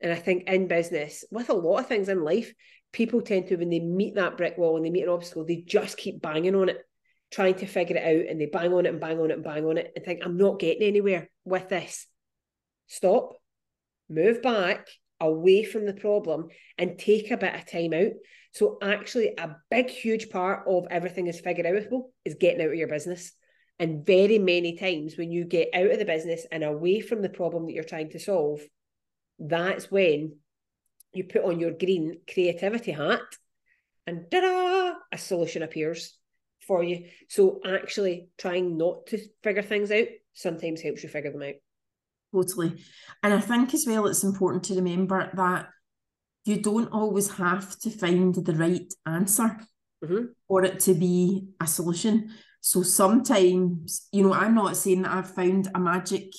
and 0.00 0.12
I 0.12 0.16
think 0.16 0.44
in 0.48 0.66
business, 0.66 1.24
with 1.30 1.50
a 1.50 1.54
lot 1.54 1.80
of 1.80 1.86
things 1.86 2.08
in 2.08 2.24
life, 2.24 2.52
people 2.92 3.20
tend 3.20 3.48
to, 3.48 3.56
when 3.56 3.70
they 3.70 3.80
meet 3.80 4.14
that 4.14 4.36
brick 4.36 4.56
wall 4.56 4.76
and 4.76 4.84
they 4.84 4.90
meet 4.90 5.02
an 5.02 5.10
obstacle, 5.10 5.44
they 5.44 5.56
just 5.56 5.96
keep 5.96 6.22
banging 6.22 6.54
on 6.54 6.70
it, 6.70 6.78
trying 7.30 7.54
to 7.56 7.66
figure 7.66 7.96
it 7.96 8.04
out. 8.04 8.28
And 8.28 8.40
they 8.40 8.46
bang 8.46 8.72
on 8.72 8.86
it 8.86 8.90
and 8.90 9.00
bang 9.00 9.18
on 9.18 9.30
it 9.30 9.34
and 9.34 9.44
bang 9.44 9.64
on 9.64 9.78
it 9.78 9.92
and 9.94 10.04
think, 10.04 10.20
I'm 10.24 10.36
not 10.36 10.58
getting 10.58 10.82
anywhere 10.82 11.30
with 11.44 11.68
this. 11.68 12.06
Stop, 12.86 13.34
move 14.08 14.42
back 14.42 14.88
away 15.20 15.64
from 15.64 15.86
the 15.86 15.94
problem 15.94 16.48
and 16.78 16.98
take 16.98 17.30
a 17.30 17.36
bit 17.36 17.54
of 17.54 17.70
time 17.70 17.92
out. 17.92 18.12
So, 18.52 18.78
actually, 18.82 19.34
a 19.38 19.56
big, 19.70 19.90
huge 19.90 20.30
part 20.30 20.64
of 20.66 20.86
everything 20.90 21.28
is 21.28 21.40
figure 21.40 21.64
outable 21.64 22.10
is 22.24 22.34
getting 22.34 22.60
out 22.60 22.72
of 22.72 22.74
your 22.74 22.88
business. 22.88 23.32
And 23.78 24.04
very 24.04 24.38
many 24.38 24.76
times 24.76 25.16
when 25.16 25.30
you 25.30 25.44
get 25.44 25.68
out 25.72 25.90
of 25.90 25.98
the 25.98 26.04
business 26.04 26.46
and 26.50 26.64
away 26.64 27.00
from 27.00 27.22
the 27.22 27.28
problem 27.28 27.66
that 27.66 27.72
you're 27.72 27.84
trying 27.84 28.10
to 28.10 28.18
solve, 28.18 28.60
that's 29.38 29.90
when 29.90 30.36
you 31.12 31.24
put 31.24 31.44
on 31.44 31.60
your 31.60 31.72
green 31.72 32.20
creativity 32.32 32.92
hat 32.92 33.20
and 34.06 34.30
ta-da, 34.30 34.94
a 35.12 35.18
solution 35.18 35.62
appears 35.62 36.18
for 36.66 36.82
you. 36.82 37.06
So 37.28 37.60
actually 37.66 38.28
trying 38.38 38.76
not 38.76 39.06
to 39.06 39.18
figure 39.42 39.62
things 39.62 39.90
out 39.90 40.06
sometimes 40.34 40.82
helps 40.82 41.02
you 41.02 41.08
figure 41.08 41.32
them 41.32 41.42
out. 41.42 41.54
Totally. 42.32 42.82
And 43.22 43.34
I 43.34 43.40
think 43.40 43.74
as 43.74 43.84
well 43.86 44.06
it's 44.06 44.24
important 44.24 44.64
to 44.64 44.74
remember 44.74 45.30
that 45.34 45.68
you 46.44 46.60
don't 46.60 46.92
always 46.92 47.30
have 47.32 47.78
to 47.80 47.90
find 47.90 48.34
the 48.34 48.54
right 48.54 48.92
answer 49.06 49.58
mm-hmm. 50.04 50.26
for 50.48 50.64
it 50.64 50.80
to 50.80 50.94
be 50.94 51.48
a 51.60 51.66
solution. 51.66 52.30
So 52.60 52.82
sometimes, 52.82 54.08
you 54.12 54.22
know, 54.22 54.32
I'm 54.32 54.54
not 54.54 54.76
saying 54.76 55.02
that 55.02 55.12
I've 55.12 55.34
found 55.34 55.68
a 55.74 55.80
magic 55.80 56.32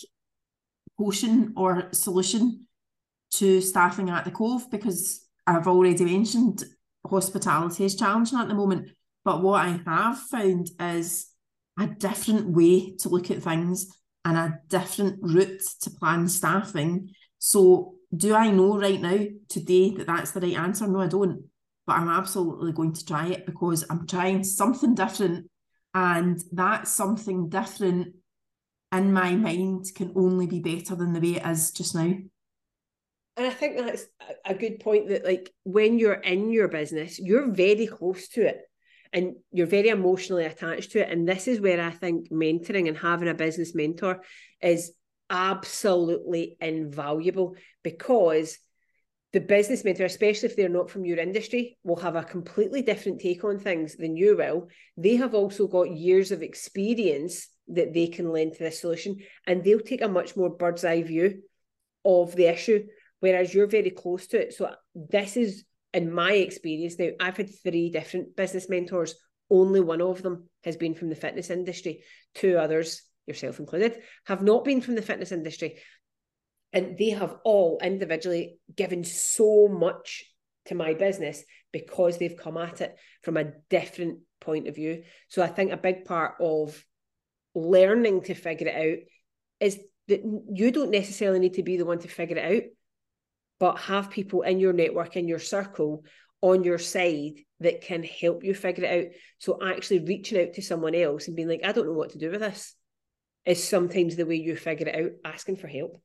potion 0.98 1.54
or 1.56 1.90
solution 1.92 2.68
to 3.36 3.62
staffing 3.62 4.10
at 4.10 4.26
the 4.26 4.32
Cove 4.32 4.70
because 4.70 5.28
I've 5.48 5.68
already 5.68 6.06
mentioned 6.06 6.64
hospitality 7.06 7.86
is 7.86 7.96
challenging 7.96 8.40
at 8.40 8.48
the 8.48 8.54
moment. 8.54 8.90
But 9.24 9.42
what 9.42 9.66
I 9.66 9.80
have 9.86 10.20
found 10.20 10.70
is 10.80 11.28
a 11.80 11.88
different 11.88 12.50
way 12.50 12.96
to 12.98 13.10
look 13.10 13.32
at 13.32 13.44
things. 13.44 13.88
and 14.24 14.38
a 14.38 14.60
different 14.70 15.20
route 15.22 15.64
to 15.82 15.90
plan 15.92 16.28
staffing. 16.28 17.10
So, 17.40 17.96
do 18.16 18.36
I 18.36 18.52
know 18.52 18.78
right 18.78 19.02
now, 19.02 19.26
today, 19.48 19.92
that 19.92 20.08
that's 20.08 20.32
the 20.32 20.42
right 20.42 20.58
answer? 20.58 20.88
No, 20.88 21.00
I 21.00 21.08
don't. 21.08 21.46
But 21.88 21.94
I'm 21.94 22.10
absolutely 22.10 22.72
going 22.74 22.94
to 22.94 23.06
try 23.06 23.30
it 23.30 23.46
because 23.46 23.84
I'm 23.90 24.06
trying 24.06 24.44
something 24.44 24.94
different. 24.94 25.50
And 25.94 26.40
that 26.54 26.88
something 26.88 27.50
different 27.50 28.16
in 28.92 29.14
my 29.14 29.36
mind 29.36 29.86
can 29.96 30.14
only 30.16 30.46
be 30.46 30.60
better 30.60 30.96
than 30.96 31.14
the 31.14 31.20
way 31.20 31.38
it 31.38 31.46
is 31.46 31.72
just 31.72 31.96
now. 31.96 32.14
And 33.38 33.48
I 33.48 33.50
think 33.50 33.78
that's 33.78 34.06
a 34.46 34.54
good 34.54 34.82
point 34.82 35.08
that, 35.10 35.26
like, 35.26 35.52
when 35.64 35.98
you're 35.98 36.14
in 36.14 36.52
your 36.52 36.68
business, 36.68 37.18
you're 37.18 37.52
very 37.52 37.88
close 37.88 38.28
to 38.30 38.46
it 38.46 38.62
and 39.14 39.36
you're 39.52 39.68
very 39.68 39.90
emotionally 39.90 40.46
attached 40.46 40.92
to 40.92 41.00
it. 41.00 41.10
And 41.10 41.28
this 41.28 41.48
is 41.48 41.60
where 41.60 41.82
I 41.82 41.92
think 41.92 42.32
mentoring 42.32 42.88
and 42.88 42.98
having 42.98 43.28
a 43.28 43.34
business 43.34 43.76
mentor 43.76 44.22
is 44.62 44.94
absolutely 45.30 46.58
invaluable 46.60 47.56
because 47.84 48.58
the 49.34 49.40
business 49.40 49.86
mentor, 49.86 50.06
especially 50.06 50.50
if 50.50 50.56
they're 50.58 50.68
not 50.68 50.90
from 50.90 51.06
your 51.06 51.18
industry, 51.18 51.78
will 51.84 51.96
have 51.98 52.16
a 52.16 52.24
completely 52.24 52.82
different 52.82 53.22
take 53.22 53.44
on 53.44 53.60
things 53.60 53.96
than 53.96 54.18
you 54.18 54.36
will. 54.36 54.68
They 54.98 55.16
have 55.16 55.34
also 55.34 55.68
got 55.68 55.96
years 55.96 56.32
of 56.32 56.42
experience 56.42 57.48
that 57.70 57.94
they 57.94 58.08
can 58.08 58.30
lend 58.30 58.54
to 58.54 58.64
this 58.64 58.82
solution, 58.82 59.18
and 59.48 59.64
they'll 59.64 59.80
take 59.80 60.02
a 60.02 60.10
much 60.10 60.36
more 60.36 60.50
bird's 60.50 60.84
eye 60.84 61.04
view 61.04 61.44
of 62.04 62.36
the 62.36 62.48
issue, 62.48 62.86
whereas 63.22 63.54
you're 63.54 63.68
very 63.68 63.92
close 63.92 64.28
to 64.28 64.42
it. 64.42 64.54
So, 64.54 64.74
this 64.96 65.38
is 65.38 65.64
in 65.94 66.14
my 66.14 66.34
experience 66.34 66.98
now, 66.98 67.10
I've 67.20 67.38
had 67.38 67.50
three 67.64 67.90
different 67.90 68.36
business 68.36 68.70
mentors. 68.70 69.16
Only 69.50 69.82
one 69.82 70.02
of 70.02 70.22
them 70.22 70.50
has 70.64 70.78
been 70.78 70.96
from 70.96 71.10
the 71.10 71.16
fitness 71.16 71.50
industry. 71.50 72.04
Two 72.36 72.58
others, 72.58 73.02
yourself 73.28 73.60
included, 73.60 74.02
have 74.26 74.42
not 74.42 74.64
been 74.64 74.82
from 74.82 74.96
the 74.96 75.02
fitness 75.02 75.32
industry. 75.32 75.80
And 76.74 76.98
they 76.98 77.10
have 77.10 77.36
all 77.44 77.80
individually 77.84 78.58
given 78.74 79.04
so 79.04 79.68
much 79.68 80.24
to 80.66 80.76
my 80.76 80.94
business 80.94 81.44
because 81.74 82.18
they've 82.18 82.38
come 82.38 82.58
at 82.58 82.80
it 82.82 82.96
from 83.24 83.36
a 83.36 83.52
different 83.70 84.20
point 84.40 84.68
of 84.68 84.76
view. 84.76 85.04
So 85.28 85.42
I 85.42 85.48
think 85.48 85.72
a 85.72 85.78
big 85.78 86.06
part 86.06 86.36
of 86.40 86.84
learning 87.54 88.22
to 88.24 88.34
figure 88.34 88.68
it 88.68 88.76
out 88.76 89.00
is 89.60 89.80
that 90.08 90.22
you 90.54 90.72
don't 90.72 90.92
necessarily 90.92 91.40
need 91.40 91.56
to 91.56 91.64
be 91.64 91.78
the 91.78 91.86
one 91.86 92.00
to 92.00 92.08
figure 92.08 92.38
it 92.38 92.56
out 92.56 92.64
but 93.62 93.78
have 93.78 94.10
people 94.10 94.42
in 94.42 94.60
your 94.60 94.74
network, 94.74 95.16
in 95.16 95.28
your 95.28 95.38
circle, 95.38 96.04
on 96.42 96.64
your 96.64 96.80
side 96.80 97.34
that 97.60 97.82
can 97.82 98.02
help 98.02 98.44
you 98.44 98.56
figure 98.56 98.86
it 98.86 99.06
out. 99.06 99.12
So 99.38 99.60
actually 99.64 100.00
reaching 100.00 100.42
out 100.42 100.54
to 100.56 100.64
someone 100.64 100.96
else 100.96 101.28
and 101.28 101.36
being 101.36 101.48
like, 101.48 101.62
I 101.64 101.72
don't 101.72 101.86
know 101.86 101.94
what 101.94 102.10
to 102.14 102.18
do 102.18 102.32
with 102.32 102.40
this 102.40 102.74
is 103.46 103.64
sometimes 103.64 104.16
the 104.16 104.26
way 104.26 104.38
you 104.38 104.56
figure 104.56 104.88
it 104.88 104.96
out, 104.96 105.12
asking 105.24 105.58
for 105.58 105.68
help. 105.68 106.02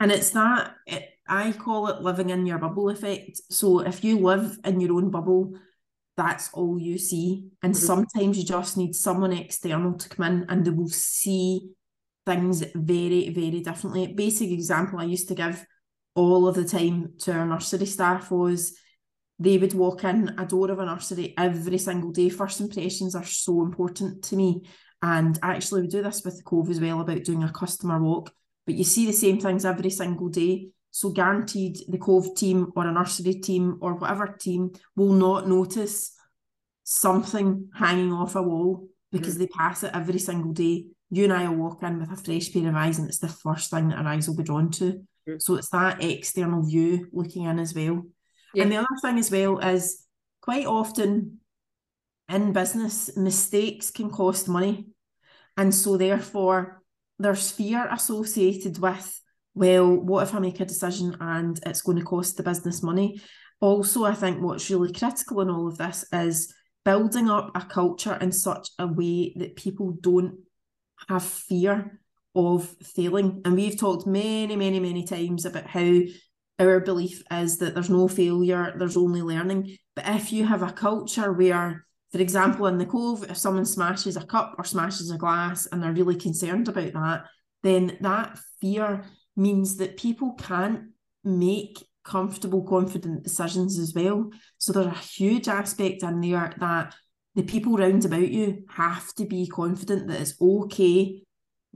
And 0.00 0.10
it's 0.10 0.30
that 0.30 0.74
it, 0.88 1.08
I 1.28 1.52
call 1.52 1.86
it 1.86 2.02
living 2.02 2.30
in 2.30 2.46
your 2.46 2.58
bubble 2.58 2.90
effect. 2.90 3.40
So 3.48 3.78
if 3.78 4.02
you 4.02 4.18
live 4.18 4.58
in 4.64 4.80
your 4.80 4.94
own 4.94 5.12
bubble, 5.12 5.52
that's 6.16 6.50
all 6.52 6.80
you 6.80 6.98
see. 6.98 7.46
And 7.62 7.74
mm-hmm. 7.74 7.86
sometimes 7.86 8.38
you 8.38 8.44
just 8.44 8.76
need 8.76 8.96
someone 8.96 9.32
external 9.32 9.94
to 9.94 10.08
come 10.08 10.26
in 10.26 10.46
and 10.48 10.64
they 10.64 10.70
will 10.70 10.88
see 10.88 11.70
things 12.26 12.64
very, 12.74 13.28
very 13.28 13.60
differently. 13.60 14.02
A 14.02 14.08
basic 14.08 14.50
example 14.50 14.98
I 14.98 15.04
used 15.04 15.28
to 15.28 15.36
give 15.36 15.64
all 16.16 16.48
of 16.48 16.54
the 16.56 16.64
time 16.64 17.12
to 17.20 17.32
our 17.32 17.46
nursery 17.46 17.86
staff 17.86 18.30
was 18.30 18.76
they 19.38 19.58
would 19.58 19.74
walk 19.74 20.02
in 20.04 20.34
a 20.38 20.46
door 20.46 20.70
of 20.70 20.78
a 20.78 20.86
nursery 20.86 21.34
every 21.36 21.78
single 21.78 22.10
day. 22.10 22.30
First 22.30 22.60
impressions 22.60 23.14
are 23.14 23.24
so 23.24 23.62
important 23.62 24.24
to 24.24 24.36
me. 24.36 24.62
And 25.02 25.38
actually, 25.42 25.82
we 25.82 25.88
do 25.88 26.02
this 26.02 26.24
with 26.24 26.38
the 26.38 26.42
Cove 26.42 26.70
as 26.70 26.80
well 26.80 27.02
about 27.02 27.24
doing 27.24 27.42
a 27.42 27.52
customer 27.52 28.02
walk. 28.02 28.32
But 28.64 28.76
you 28.76 28.84
see 28.84 29.06
the 29.06 29.12
same 29.12 29.38
things 29.38 29.66
every 29.66 29.90
single 29.90 30.30
day. 30.30 30.68
So, 30.90 31.10
guaranteed, 31.10 31.76
the 31.88 31.98
Cove 31.98 32.34
team 32.34 32.72
or 32.74 32.86
a 32.86 32.92
nursery 32.92 33.34
team 33.34 33.76
or 33.82 33.94
whatever 33.94 34.26
team 34.40 34.70
will 34.96 35.12
not 35.12 35.46
notice 35.46 36.12
something 36.82 37.68
hanging 37.74 38.12
off 38.12 38.36
a 38.36 38.42
wall 38.42 38.88
because 39.12 39.34
mm-hmm. 39.34 39.40
they 39.40 39.48
pass 39.48 39.82
it 39.82 39.90
every 39.92 40.18
single 40.18 40.52
day. 40.52 40.86
You 41.10 41.24
and 41.24 41.32
I 41.34 41.46
will 41.48 41.56
walk 41.56 41.82
in 41.82 42.00
with 42.00 42.10
a 42.10 42.16
fresh 42.16 42.50
pair 42.52 42.68
of 42.68 42.74
eyes, 42.74 42.98
and 42.98 43.06
it's 43.06 43.18
the 43.18 43.28
first 43.28 43.70
thing 43.70 43.88
that 43.88 43.98
our 43.98 44.06
eyes 44.06 44.26
will 44.26 44.36
be 44.36 44.44
drawn 44.44 44.70
to. 44.72 45.06
So 45.38 45.56
it's 45.56 45.70
that 45.70 46.02
external 46.02 46.62
view 46.62 47.08
looking 47.12 47.44
in 47.44 47.58
as 47.58 47.74
well. 47.74 48.02
Yeah. 48.54 48.62
And 48.62 48.72
the 48.72 48.76
other 48.76 48.86
thing 49.02 49.18
as 49.18 49.30
well 49.30 49.58
is 49.58 50.04
quite 50.40 50.66
often 50.66 51.40
in 52.28 52.52
business, 52.52 53.16
mistakes 53.16 53.90
can 53.90 54.10
cost 54.10 54.48
money. 54.48 54.86
And 55.56 55.74
so 55.74 55.96
therefore 55.96 56.82
there's 57.18 57.50
fear 57.50 57.88
associated 57.90 58.78
with, 58.78 59.20
well, 59.54 59.88
what 59.88 60.22
if 60.22 60.34
I 60.34 60.38
make 60.38 60.60
a 60.60 60.64
decision 60.64 61.16
and 61.20 61.58
it's 61.66 61.82
going 61.82 61.98
to 61.98 62.04
cost 62.04 62.36
the 62.36 62.42
business 62.42 62.82
money? 62.82 63.20
Also, 63.60 64.04
I 64.04 64.14
think 64.14 64.42
what's 64.42 64.70
really 64.70 64.92
critical 64.92 65.40
in 65.40 65.48
all 65.48 65.66
of 65.66 65.78
this 65.78 66.04
is 66.12 66.54
building 66.84 67.30
up 67.30 67.50
a 67.54 67.62
culture 67.62 68.16
in 68.20 68.30
such 68.30 68.68
a 68.78 68.86
way 68.86 69.32
that 69.36 69.56
people 69.56 69.96
don't 70.00 70.38
have 71.08 71.24
fear 71.24 72.00
of 72.36 72.68
failing. 72.82 73.40
And 73.44 73.56
we've 73.56 73.78
talked 73.78 74.06
many, 74.06 74.54
many, 74.54 74.78
many 74.78 75.04
times 75.04 75.44
about 75.44 75.66
how 75.66 76.00
our 76.58 76.80
belief 76.80 77.22
is 77.30 77.58
that 77.58 77.74
there's 77.74 77.90
no 77.90 78.08
failure, 78.08 78.74
there's 78.78 78.96
only 78.96 79.22
learning. 79.22 79.76
But 79.94 80.08
if 80.08 80.32
you 80.32 80.44
have 80.44 80.62
a 80.62 80.72
culture 80.72 81.32
where, 81.32 81.86
for 82.12 82.18
example, 82.18 82.66
in 82.66 82.78
the 82.78 82.86
Cove, 82.86 83.24
if 83.28 83.36
someone 83.36 83.66
smashes 83.66 84.16
a 84.16 84.24
cup 84.24 84.54
or 84.58 84.64
smashes 84.64 85.10
a 85.10 85.18
glass 85.18 85.66
and 85.66 85.82
they're 85.82 85.92
really 85.92 86.16
concerned 86.16 86.68
about 86.68 86.92
that, 86.92 87.24
then 87.62 87.96
that 88.00 88.38
fear 88.60 89.04
means 89.36 89.76
that 89.76 89.96
people 89.96 90.34
can't 90.34 90.90
make 91.24 91.84
comfortable, 92.04 92.62
confident 92.62 93.24
decisions 93.24 93.78
as 93.78 93.92
well. 93.94 94.30
So 94.58 94.72
there's 94.72 94.86
a 94.86 94.90
huge 94.90 95.48
aspect 95.48 96.02
in 96.02 96.20
there 96.20 96.52
that 96.58 96.94
the 97.34 97.42
people 97.42 97.76
round 97.76 98.04
about 98.04 98.28
you 98.28 98.64
have 98.70 99.12
to 99.14 99.26
be 99.26 99.46
confident 99.46 100.06
that 100.08 100.20
it's 100.20 100.40
okay 100.40 101.22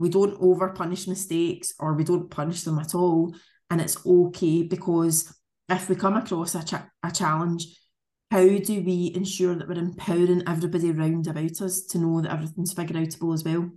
we 0.01 0.09
don't 0.09 0.35
over 0.41 0.69
punish 0.69 1.07
mistakes 1.07 1.73
or 1.79 1.93
we 1.93 2.03
don't 2.03 2.31
punish 2.31 2.63
them 2.63 2.79
at 2.79 2.95
all. 2.95 3.33
And 3.69 3.79
it's 3.79 4.05
okay 4.05 4.63
because 4.63 5.33
if 5.69 5.87
we 5.87 5.95
come 5.95 6.17
across 6.17 6.55
a, 6.55 6.89
a 7.03 7.11
challenge 7.11 7.67
how 8.31 8.47
do 8.47 8.81
we 8.81 9.11
ensure 9.13 9.55
that 9.55 9.67
we're 9.67 9.77
empowering 9.77 10.41
everybody 10.47 10.89
around 10.89 11.27
about 11.27 11.61
us 11.61 11.81
to 11.87 11.97
know 11.97 12.21
that 12.21 12.31
everything's 12.31 12.71
figure 12.71 12.95
outable 12.95 13.33
as 13.33 13.43
well? 13.43 13.69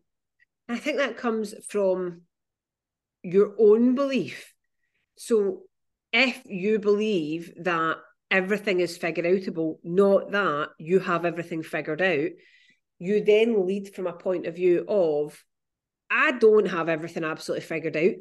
I 0.68 0.78
think 0.78 0.98
that 0.98 1.16
comes 1.16 1.54
from 1.68 2.22
your 3.24 3.56
own 3.58 3.96
belief. 3.96 4.54
So 5.18 5.62
if 6.12 6.40
you 6.46 6.78
believe 6.78 7.52
that 7.62 7.96
everything 8.30 8.78
is 8.78 8.96
figure 8.96 9.24
outable 9.24 9.78
not 9.82 10.30
that 10.30 10.68
you 10.78 11.00
have 11.00 11.24
everything 11.24 11.62
figured 11.62 12.00
out 12.00 12.30
you 12.98 13.24
then 13.24 13.66
lead 13.66 13.94
from 13.94 14.06
a 14.06 14.12
point 14.12 14.46
of 14.46 14.54
view 14.54 14.84
of 14.88 15.42
I 16.10 16.32
don't 16.32 16.66
have 16.66 16.88
everything 16.88 17.24
absolutely 17.24 17.66
figured 17.66 17.96
out, 17.96 18.14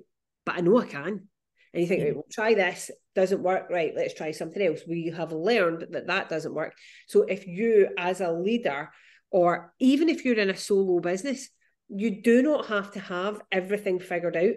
but 0.46 0.56
I 0.56 0.62
know 0.62 0.80
I 0.80 0.86
can. 0.86 1.28
And 1.74 1.82
you 1.82 1.88
think, 1.88 2.02
yeah. 2.02 2.08
right, 2.08 2.15
we'll 2.15 2.26
try 2.32 2.54
this, 2.54 2.91
doesn't 3.15 3.41
work, 3.41 3.69
right, 3.69 3.93
let's 3.96 4.13
try 4.13 4.32
something 4.32 4.62
else. 4.62 4.82
We 4.88 5.13
have 5.15 5.32
learned 5.32 5.88
that 5.91 6.08
that 6.08 6.30
doesn't 6.30 6.54
work. 6.54 6.76
So 7.08 7.24
if 7.24 7.48
you, 7.48 7.89
as 7.98 8.22
a 8.22 8.32
leader, 8.32 8.89
or 9.32 9.74
even 9.80 10.10
if 10.10 10.24
you're 10.24 10.38
in 10.38 10.52
a 10.52 10.56
solo 10.56 11.00
business, 11.00 11.50
you 11.89 12.22
do 12.22 12.43
not 12.43 12.67
have 12.67 12.91
to 12.91 13.00
have 13.00 13.41
everything 13.52 14.00
figured 14.00 14.38
out. 14.38 14.54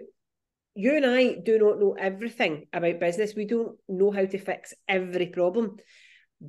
You 0.75 0.95
and 0.95 1.05
I 1.05 1.33
do 1.43 1.57
not 1.57 1.79
know 1.79 1.95
everything 1.97 2.67
about 2.71 2.99
business. 2.99 3.33
We 3.35 3.45
don't 3.45 3.77
know 3.89 4.11
how 4.11 4.25
to 4.25 4.37
fix 4.37 4.75
every 4.87 5.27
problem, 5.27 5.77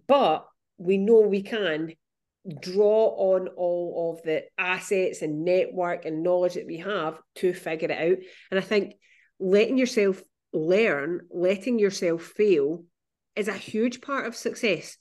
but 0.07 0.47
we 0.77 0.99
know 0.99 1.21
we 1.21 1.43
can 1.43 1.95
draw 2.61 3.35
on 3.35 3.49
all 3.49 4.15
of 4.15 4.23
the 4.23 4.45
assets 4.57 5.23
and 5.23 5.45
network 5.45 6.05
and 6.05 6.23
knowledge 6.23 6.55
that 6.55 6.67
we 6.67 6.79
have 6.79 7.19
to 7.37 7.53
figure 7.53 7.91
it 7.91 8.13
out. 8.13 8.19
And 8.51 8.59
I 8.59 8.63
think 8.63 8.95
letting 9.39 9.79
yourself 9.79 10.23
learn, 10.53 11.23
letting 11.31 11.79
yourself 11.79 12.23
fail 12.23 12.85
is 13.37 13.49
a 13.49 13.53
huge 13.53 14.01
part 14.01 14.27
of 14.27 14.37
success. 14.37 14.97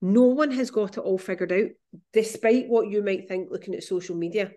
No 0.00 0.22
one 0.22 0.50
has 0.52 0.70
got 0.70 0.96
it 0.96 1.00
all 1.00 1.18
figured 1.18 1.52
out, 1.52 1.70
despite 2.12 2.68
what 2.68 2.90
you 2.90 3.02
might 3.02 3.28
think 3.28 3.48
looking 3.50 3.74
at 3.74 3.84
social 3.84 4.16
media. 4.16 4.52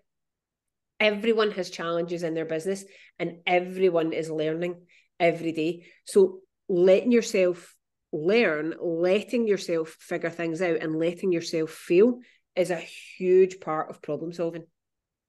Everyone 0.99 1.51
has 1.51 1.69
challenges 1.69 2.23
in 2.23 2.33
their 2.33 2.45
business 2.45 2.83
and 3.17 3.37
everyone 3.47 4.11
is 4.11 4.29
learning 4.29 4.81
every 5.19 5.53
day. 5.53 5.85
So 6.05 6.39
letting 6.67 7.11
yourself 7.11 7.75
learn, 8.11 8.73
letting 8.81 9.47
yourself 9.47 9.95
figure 9.99 10.29
things 10.29 10.61
out 10.61 10.81
and 10.81 10.97
letting 10.97 11.31
yourself 11.31 11.71
feel 11.71 12.19
is 12.55 12.71
a 12.71 12.77
huge 13.17 13.59
part 13.59 13.89
of 13.89 14.01
problem 14.01 14.33
solving. 14.33 14.65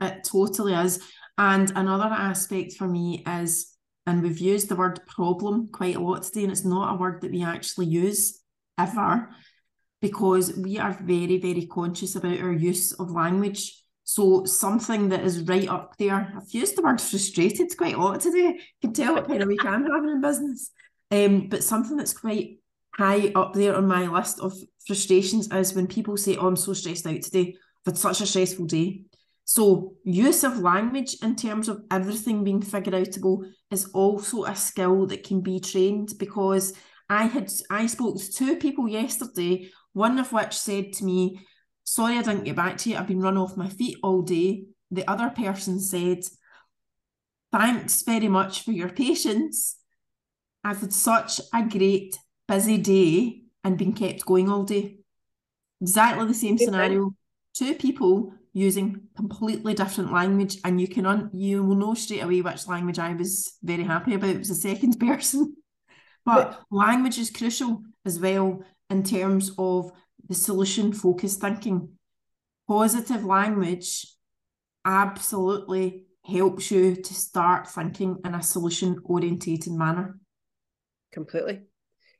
It 0.00 0.24
totally 0.24 0.74
is. 0.74 1.00
And 1.36 1.70
another 1.74 2.06
aspect 2.06 2.74
for 2.74 2.88
me 2.88 3.24
is, 3.26 3.74
and 4.06 4.22
we've 4.22 4.38
used 4.38 4.68
the 4.68 4.76
word 4.76 5.00
problem 5.06 5.68
quite 5.72 5.96
a 5.96 6.00
lot 6.00 6.22
today, 6.22 6.42
and 6.42 6.52
it's 6.52 6.64
not 6.64 6.94
a 6.94 6.98
word 6.98 7.20
that 7.20 7.30
we 7.30 7.42
actually 7.42 7.86
use 7.86 8.40
ever 8.78 9.28
because 10.00 10.56
we 10.56 10.78
are 10.78 10.98
very, 11.02 11.38
very 11.38 11.66
conscious 11.66 12.16
about 12.16 12.40
our 12.40 12.52
use 12.52 12.92
of 12.92 13.10
language. 13.10 13.76
So 14.04 14.44
something 14.44 15.10
that 15.10 15.22
is 15.22 15.42
right 15.42 15.68
up 15.68 15.96
there. 15.98 16.32
I've 16.34 16.50
used 16.50 16.76
the 16.76 16.82
word 16.82 17.00
frustrated 17.00 17.76
quite 17.76 17.94
a 17.94 18.00
lot 18.00 18.20
today. 18.20 18.58
You 18.58 18.60
can 18.80 18.92
tell 18.92 19.14
what 19.14 19.28
kind 19.28 19.42
of 19.42 19.48
week 19.48 19.64
I'm 19.64 19.84
having 19.84 20.10
in 20.10 20.20
business. 20.20 20.70
Um, 21.10 21.48
but 21.48 21.62
something 21.62 21.96
that's 21.96 22.14
quite 22.14 22.59
high 23.00 23.32
up 23.34 23.54
there 23.54 23.74
on 23.74 23.86
my 23.86 24.06
list 24.06 24.40
of 24.40 24.52
frustrations 24.86 25.50
is 25.52 25.74
when 25.74 25.86
people 25.86 26.18
say, 26.18 26.36
Oh, 26.36 26.48
I'm 26.48 26.56
so 26.56 26.74
stressed 26.74 27.06
out 27.06 27.22
today. 27.22 27.56
I've 27.86 27.94
had 27.94 27.98
such 27.98 28.20
a 28.20 28.26
stressful 28.26 28.66
day. 28.66 29.04
So, 29.44 29.94
use 30.04 30.44
of 30.44 30.58
language 30.58 31.16
in 31.22 31.34
terms 31.34 31.68
of 31.68 31.82
everything 31.90 32.44
being 32.44 32.60
figure 32.60 32.92
outable 32.92 33.50
is 33.70 33.86
also 33.86 34.44
a 34.44 34.54
skill 34.54 35.06
that 35.06 35.24
can 35.24 35.40
be 35.40 35.60
trained 35.60 36.10
because 36.18 36.74
I 37.08 37.24
had 37.24 37.50
I 37.70 37.86
spoke 37.86 38.18
to 38.18 38.32
two 38.32 38.56
people 38.56 38.86
yesterday, 38.86 39.70
one 39.94 40.18
of 40.18 40.32
which 40.32 40.52
said 40.52 40.92
to 40.94 41.04
me, 41.04 41.40
Sorry 41.84 42.18
I 42.18 42.22
didn't 42.22 42.44
get 42.44 42.56
back 42.56 42.76
to 42.78 42.90
you. 42.90 42.96
I've 42.96 43.08
been 43.08 43.20
run 43.20 43.38
off 43.38 43.56
my 43.56 43.68
feet 43.68 43.96
all 44.02 44.20
day. 44.20 44.64
The 44.90 45.10
other 45.10 45.30
person 45.30 45.80
said, 45.80 46.20
Thanks 47.50 48.02
very 48.02 48.28
much 48.28 48.62
for 48.62 48.72
your 48.72 48.90
patience. 48.90 49.78
I've 50.62 50.82
had 50.82 50.92
such 50.92 51.40
a 51.54 51.62
great 51.64 52.14
busy 52.50 52.78
day 52.78 53.42
and 53.62 53.78
been 53.78 53.92
kept 53.92 54.26
going 54.26 54.48
all 54.48 54.64
day. 54.64 54.96
Exactly 55.80 56.26
the 56.26 56.34
same 56.34 56.58
scenario. 56.58 57.14
Two 57.54 57.74
people 57.74 58.32
using 58.52 59.02
completely 59.16 59.74
different 59.74 60.12
language, 60.12 60.58
and 60.64 60.80
you 60.80 60.88
can 60.88 61.06
un- 61.06 61.30
you 61.32 61.62
will 61.62 61.76
know 61.76 61.94
straight 61.94 62.22
away 62.22 62.42
which 62.42 62.66
language 62.66 62.98
I 62.98 63.14
was 63.14 63.52
very 63.62 63.84
happy 63.84 64.14
about. 64.14 64.30
It 64.30 64.38
was 64.38 64.48
the 64.48 64.54
second 64.56 64.98
person. 65.06 65.56
But, 66.24 66.50
but 66.50 66.64
language 66.70 67.18
is 67.18 67.30
crucial 67.30 67.82
as 68.04 68.18
well 68.18 68.62
in 68.90 69.04
terms 69.04 69.52
of 69.56 69.92
the 70.28 70.34
solution 70.34 70.92
focused 70.92 71.40
thinking. 71.40 71.90
Positive 72.68 73.24
language 73.24 74.06
absolutely 74.84 76.06
helps 76.24 76.70
you 76.70 76.96
to 76.96 77.14
start 77.14 77.68
thinking 77.68 78.18
in 78.24 78.34
a 78.34 78.42
solution 78.42 78.98
orientated 79.04 79.72
manner. 79.72 80.18
Completely. 81.12 81.62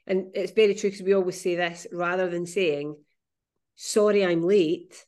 And 0.07 0.29
it's 0.35 0.53
very 0.53 0.75
true 0.75 0.91
because 0.91 1.05
we 1.05 1.15
always 1.15 1.41
say 1.41 1.57
this 1.57 1.87
rather 1.93 2.29
than 2.29 2.47
saying, 2.47 2.97
sorry, 3.77 4.25
I'm 4.25 4.43
late, 4.43 5.05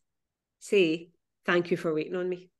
say, 0.61 1.11
thank 1.44 1.70
you 1.70 1.76
for 1.76 1.92
waiting 1.92 2.16
on 2.16 2.28
me. 2.28 2.50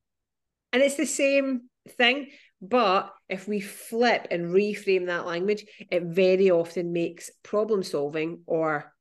And 0.73 0.83
it's 0.83 0.97
the 0.97 1.07
same 1.07 1.69
thing. 1.89 2.31
But 2.61 3.13
if 3.29 3.49
we 3.49 3.61
flip 3.61 4.29
and 4.31 4.55
reframe 4.55 5.07
that 5.07 5.27
language, 5.27 5.65
it 5.91 6.03
very 6.05 6.51
often 6.51 6.93
makes 6.93 7.31
problem 7.43 7.83
solving 7.83 8.43
or 8.47 8.93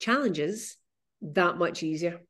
challenges 0.00 0.76
that 1.20 1.56
much 1.56 1.82
easier. 1.82 2.20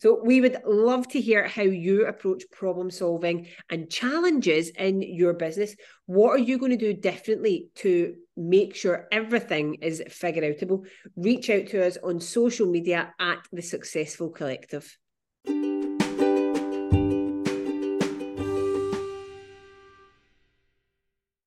So 0.00 0.20
we 0.22 0.40
would 0.40 0.58
love 0.64 1.08
to 1.08 1.20
hear 1.20 1.46
how 1.46 1.62
you 1.62 2.06
approach 2.06 2.44
problem 2.50 2.90
solving 2.90 3.48
and 3.70 3.90
challenges 3.90 4.70
in 4.70 5.02
your 5.02 5.34
business. 5.34 5.74
What 6.06 6.30
are 6.30 6.38
you 6.38 6.58
going 6.58 6.72
to 6.72 6.76
do 6.76 6.94
differently 6.94 7.68
to 7.76 8.14
make 8.36 8.74
sure 8.74 9.08
everything 9.12 9.74
is 9.82 10.02
figure 10.08 10.42
outable? 10.42 10.86
Reach 11.16 11.50
out 11.50 11.66
to 11.68 11.86
us 11.86 11.98
on 12.02 12.20
social 12.20 12.66
media 12.66 13.14
at 13.18 13.38
the 13.52 13.62
Successful 13.62 14.30
Collective. 14.30 14.96